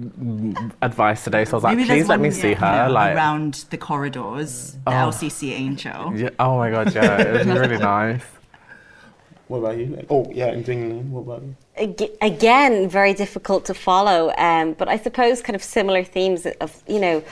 [0.82, 1.46] advice today.
[1.46, 2.90] So I was like, Maybe please let one, me see her.
[2.90, 6.16] like, around the corridors, the LCC angel.
[6.16, 8.24] yeah, oh my god, yeah, it was really nice.
[9.52, 10.06] What about you?
[10.10, 11.12] Oh, yeah, and England.
[11.12, 11.56] What about you?
[12.22, 16.99] Again very difficult to follow um, but i suppose kind of similar themes of you
[16.99, 17.24] know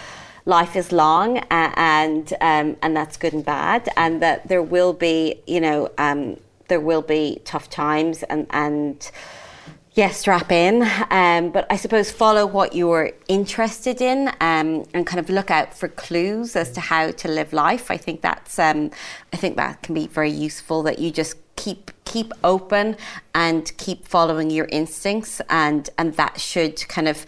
[0.46, 4.94] life is long uh, and um, and that's good and bad and that there will
[4.94, 6.38] be you know um,
[6.70, 9.12] there will be tough times and and
[9.94, 10.76] yes strap in
[11.12, 15.74] um, but i suppose follow what you're interested in um, and kind of look out
[15.78, 18.90] for clues as to how to live life i think that's um,
[19.34, 22.96] i think that can be very useful that you just keep keep open
[23.36, 27.26] and keep following your instincts and and that should kind of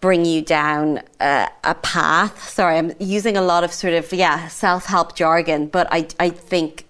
[0.00, 2.48] bring you down uh, a path.
[2.48, 6.86] Sorry i'm using a lot of sort of yeah self-help jargon but i i think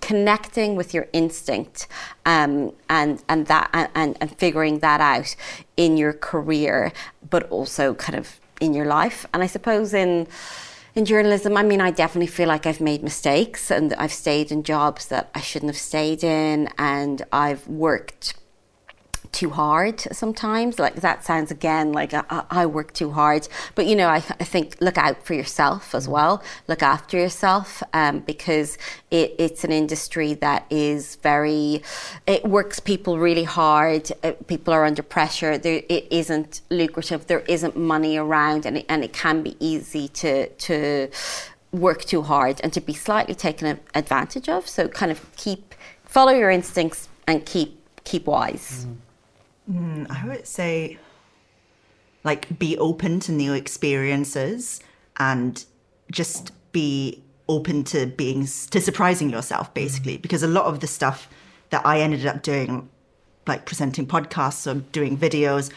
[0.00, 1.86] connecting with your instinct
[2.26, 5.34] um, and and that and, and figuring that out
[5.76, 6.92] in your career
[7.28, 9.26] but also kind of in your life.
[9.32, 10.26] And i suppose in
[10.94, 14.62] in journalism, I mean, I definitely feel like I've made mistakes and I've stayed in
[14.62, 18.34] jobs that I shouldn't have stayed in, and I've worked
[19.32, 20.78] too hard sometimes.
[20.78, 24.44] Like that sounds again like I, I work too hard, but you know, I, I
[24.44, 26.42] think look out for yourself as well.
[26.68, 28.78] Look after yourself um, because
[29.10, 31.82] it, it's an industry that is very.
[32.26, 34.10] It works people really hard.
[34.22, 35.58] Uh, people are under pressure.
[35.58, 37.26] There, it isn't lucrative.
[37.26, 41.08] There isn't money around, and it, and it can be easy to to
[41.72, 44.68] work too hard and to be slightly taken advantage of.
[44.68, 45.74] So kind of keep
[46.04, 48.86] follow your instincts and keep keep wise.
[48.86, 48.96] Mm.
[49.70, 50.98] Mm, I would say,
[52.24, 54.80] like, be open to new experiences
[55.18, 55.64] and
[56.10, 59.74] just be open to being to surprising yourself, mm.
[59.74, 60.16] basically.
[60.16, 61.28] Because a lot of the stuff
[61.70, 62.88] that I ended up doing,
[63.46, 65.70] like presenting podcasts or doing videos,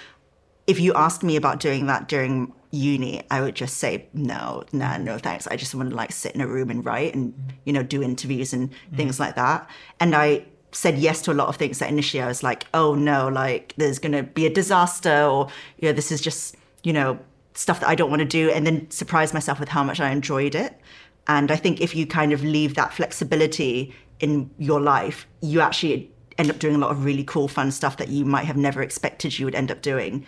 [0.66, 4.98] if you asked me about doing that during uni, I would just say no, nah,
[4.98, 5.46] no thanks.
[5.48, 7.52] I just want to like sit in a room and write and mm.
[7.66, 9.70] you know do interviews and things like that.
[10.00, 12.96] And I said yes to a lot of things that initially I was like, oh
[12.96, 15.48] no, like there's going to be a disaster or,
[15.78, 17.20] you know, this is just, you know,
[17.54, 18.50] stuff that I don't want to do.
[18.50, 20.80] And then surprise myself with how much I enjoyed it.
[21.28, 26.12] And I think if you kind of leave that flexibility in your life, you actually
[26.38, 28.82] end up doing a lot of really cool, fun stuff that you might have never
[28.82, 30.26] expected you would end up doing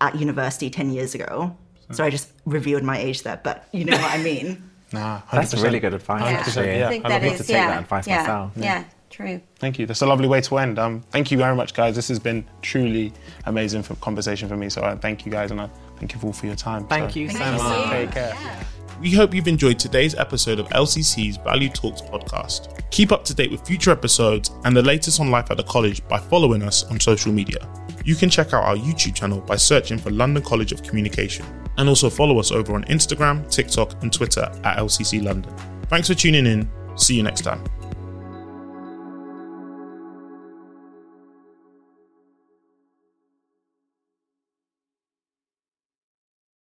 [0.00, 1.56] at university 10 years ago.
[1.92, 4.64] So I just revealed my age there, but you know what I mean.
[4.92, 5.30] Nah, 100%.
[5.30, 6.22] That's really good advice.
[6.22, 6.38] Yeah.
[6.38, 7.32] Actually, Yeah, I think I that love it.
[7.34, 8.52] is to take yeah, that advice yeah, myself.
[8.56, 9.40] Yeah, true.
[9.58, 9.86] Thank you.
[9.86, 10.78] That's a lovely way to end.
[10.78, 11.94] Um, thank you very much, guys.
[11.96, 13.12] This has been truly
[13.46, 14.68] amazing for conversation for me.
[14.70, 16.86] So I thank you guys, and I thank you all for your time.
[16.86, 17.52] Thank So- you so you.
[17.62, 17.90] much.
[17.90, 18.36] Take care.
[19.00, 22.68] We hope you've enjoyed today's episode of LCC's Value Talks podcast.
[22.90, 26.06] Keep up to date with future episodes and the latest on life at the college
[26.06, 27.66] by following us on social media.
[28.04, 31.46] You can check out our YouTube channel by searching for London College of Communication
[31.78, 35.54] and also follow us over on Instagram, TikTok, and Twitter at LCC London.
[35.88, 36.68] Thanks for tuning in.
[36.96, 37.64] See you next time.